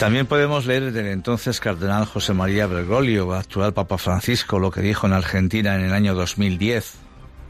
[0.00, 5.06] También podemos leer del entonces cardenal José María Bergoglio, actual Papa Francisco, lo que dijo
[5.06, 6.94] en Argentina en el año 2010,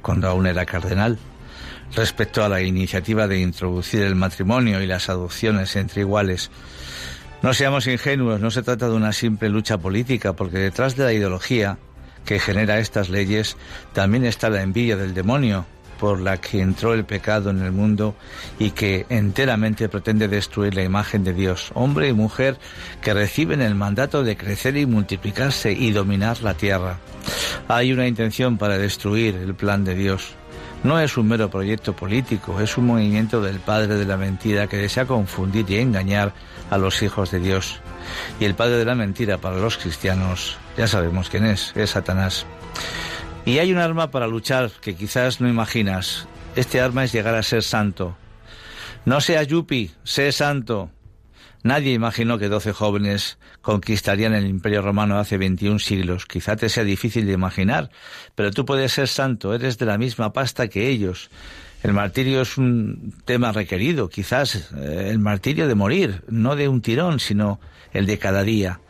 [0.02, 1.16] cuando aún era cardenal,
[1.94, 6.50] respecto a la iniciativa de introducir el matrimonio y las adopciones entre iguales.
[7.40, 11.12] No seamos ingenuos, no se trata de una simple lucha política, porque detrás de la
[11.12, 11.78] ideología
[12.24, 13.56] que genera estas leyes
[13.92, 15.66] también está la envidia del demonio,
[16.00, 18.14] por la que entró el pecado en el mundo
[18.58, 22.58] y que enteramente pretende destruir la imagen de Dios, hombre y mujer
[23.02, 26.98] que reciben el mandato de crecer y multiplicarse y dominar la tierra.
[27.68, 30.32] Hay una intención para destruir el plan de Dios.
[30.82, 34.78] No es un mero proyecto político, es un movimiento del padre de la mentira que
[34.78, 36.32] desea confundir y engañar
[36.70, 37.78] a los hijos de Dios.
[38.40, 42.46] Y el padre de la mentira para los cristianos, ya sabemos quién es, es Satanás.
[43.44, 46.26] Y hay un arma para luchar que quizás no imaginas.
[46.56, 48.16] Este arma es llegar a ser santo.
[49.04, 50.90] No sea yupi, sé santo.
[51.62, 56.26] Nadie imaginó que doce jóvenes conquistarían el Imperio Romano hace 21 siglos.
[56.26, 57.90] Quizá te sea difícil de imaginar,
[58.34, 61.30] pero tú puedes ser santo, eres de la misma pasta que ellos.
[61.82, 66.80] El martirio es un tema requerido, quizás eh, el martirio de morir, no de un
[66.80, 67.60] tirón, sino
[67.92, 68.80] el de cada día.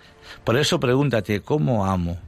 [0.44, 2.18] Por eso pregúntate, ¿cómo amo?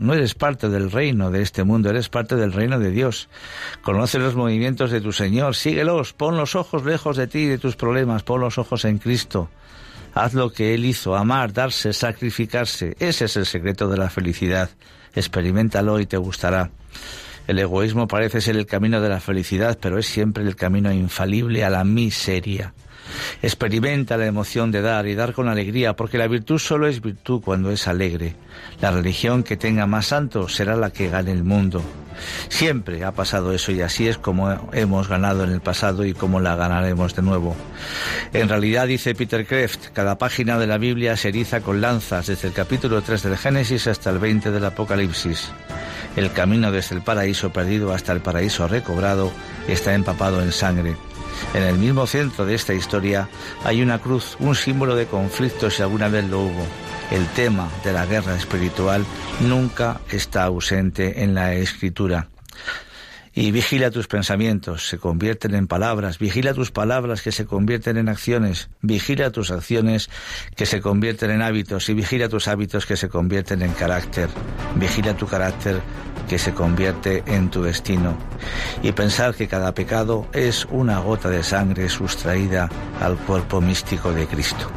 [0.00, 3.28] No eres parte del reino de este mundo, eres parte del reino de Dios.
[3.82, 7.58] Conoce los movimientos de tu Señor, síguelos, pon los ojos lejos de ti y de
[7.58, 9.50] tus problemas, pon los ojos en Cristo.
[10.14, 12.96] Haz lo que Él hizo, amar, darse, sacrificarse.
[12.98, 14.70] Ese es el secreto de la felicidad.
[15.14, 16.70] Experimentalo y te gustará.
[17.46, 21.62] El egoísmo parece ser el camino de la felicidad, pero es siempre el camino infalible
[21.62, 22.74] a la miseria.
[23.42, 27.40] Experimenta la emoción de dar y dar con alegría, porque la virtud solo es virtud
[27.42, 28.34] cuando es alegre.
[28.80, 31.82] La religión que tenga más santos será la que gane el mundo.
[32.48, 36.40] Siempre ha pasado eso y así es como hemos ganado en el pasado y como
[36.40, 37.56] la ganaremos de nuevo.
[38.32, 42.48] En realidad, dice Peter Kreft, cada página de la Biblia se eriza con lanzas desde
[42.48, 45.50] el capítulo 3 del Génesis hasta el 20 del Apocalipsis.
[46.16, 49.30] El camino desde el paraíso perdido hasta el paraíso recobrado
[49.68, 50.96] está empapado en sangre.
[51.54, 53.28] En el mismo centro de esta historia
[53.64, 56.66] hay una cruz, un símbolo de conflicto si alguna vez lo hubo.
[57.10, 59.04] El tema de la guerra espiritual
[59.40, 62.28] nunca está ausente en la escritura.
[63.32, 68.08] Y vigila tus pensamientos, se convierten en palabras, vigila tus palabras que se convierten en
[68.08, 70.10] acciones, vigila tus acciones
[70.56, 74.28] que se convierten en hábitos y vigila tus hábitos que se convierten en carácter,
[74.74, 75.80] vigila tu carácter
[76.30, 78.14] que se convierte en tu destino.
[78.84, 82.68] Y pensar que cada pecado es una gota de sangre sustraída
[83.00, 84.70] al cuerpo místico de Cristo.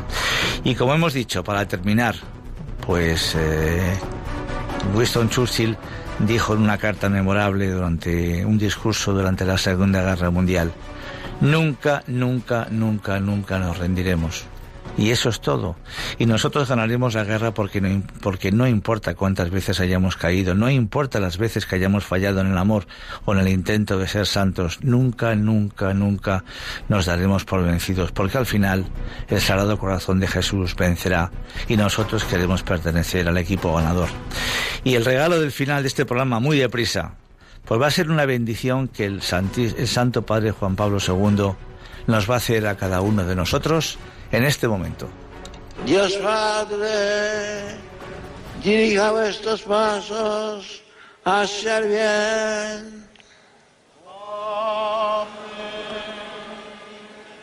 [0.64, 2.16] Y como hemos dicho, para terminar,
[2.88, 3.94] pues eh,
[4.96, 5.78] Winston Churchill
[6.18, 10.72] dijo en una carta memorable durante un discurso durante la Segunda Guerra Mundial,
[11.40, 14.48] nunca, nunca, nunca, nunca nos rendiremos.
[14.98, 15.76] Y eso es todo.
[16.20, 20.70] Y nosotros ganaremos la guerra porque no, porque no importa cuántas veces hayamos caído, no
[20.70, 22.86] importa las veces que hayamos fallado en el amor
[23.26, 26.44] o en el intento de ser santos, nunca, nunca, nunca
[26.90, 28.86] nos daremos por vencidos, porque al final
[29.30, 31.32] el Sagrado Corazón de Jesús vencerá
[31.68, 34.10] y nosotros queremos pertenecer al equipo ganador.
[34.84, 37.16] Y el regalo del final de este programa, muy deprisa,
[37.66, 39.22] pues va a ser una bendición que el,
[39.58, 41.54] el Santo Padre Juan Pablo II
[42.06, 43.98] nos va a hacer a cada uno de nosotros
[44.34, 45.08] en este momento.
[45.86, 47.78] Dios Padre,
[48.64, 50.82] dirija vuestros pasos
[51.24, 53.04] hacia el bien.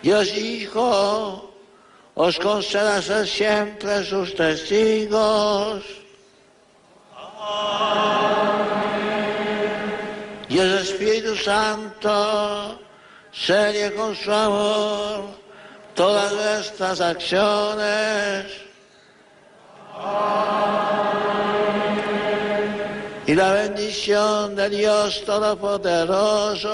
[0.02, 1.54] Dios Hijo,
[2.14, 5.84] os conceda ser siempre sus testigos.
[10.48, 12.80] Dios Espíritu Santo,
[13.30, 15.39] serie con su amor
[16.00, 18.46] todas estas acciones.
[23.26, 26.70] Y la bendición de Dios Todopoderoso,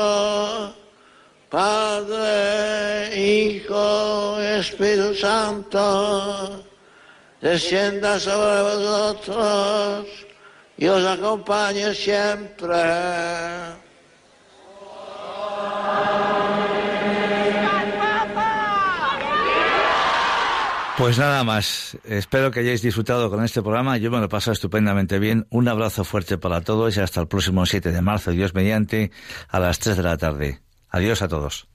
[1.51, 6.63] Padre, Hijo Espíritu Santo,
[7.41, 10.07] descienda sobre vosotros
[10.79, 12.77] y os acompañe siempre.
[21.07, 21.97] Pues nada más.
[22.03, 23.97] Espero que hayáis disfrutado con este programa.
[23.97, 25.47] Yo me lo he pasado estupendamente bien.
[25.51, 29.13] Un abrazo fuerte para todos y hasta el próximo 7 de marzo, Dios mediante,
[29.49, 30.63] a las 3 de la tarde.
[30.89, 31.69] Adiós a todos.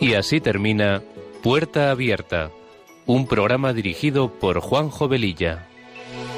[0.00, 1.00] Y así termina
[1.44, 2.50] Puerta Abierta,
[3.06, 5.68] un programa dirigido por Juan Jovelilla.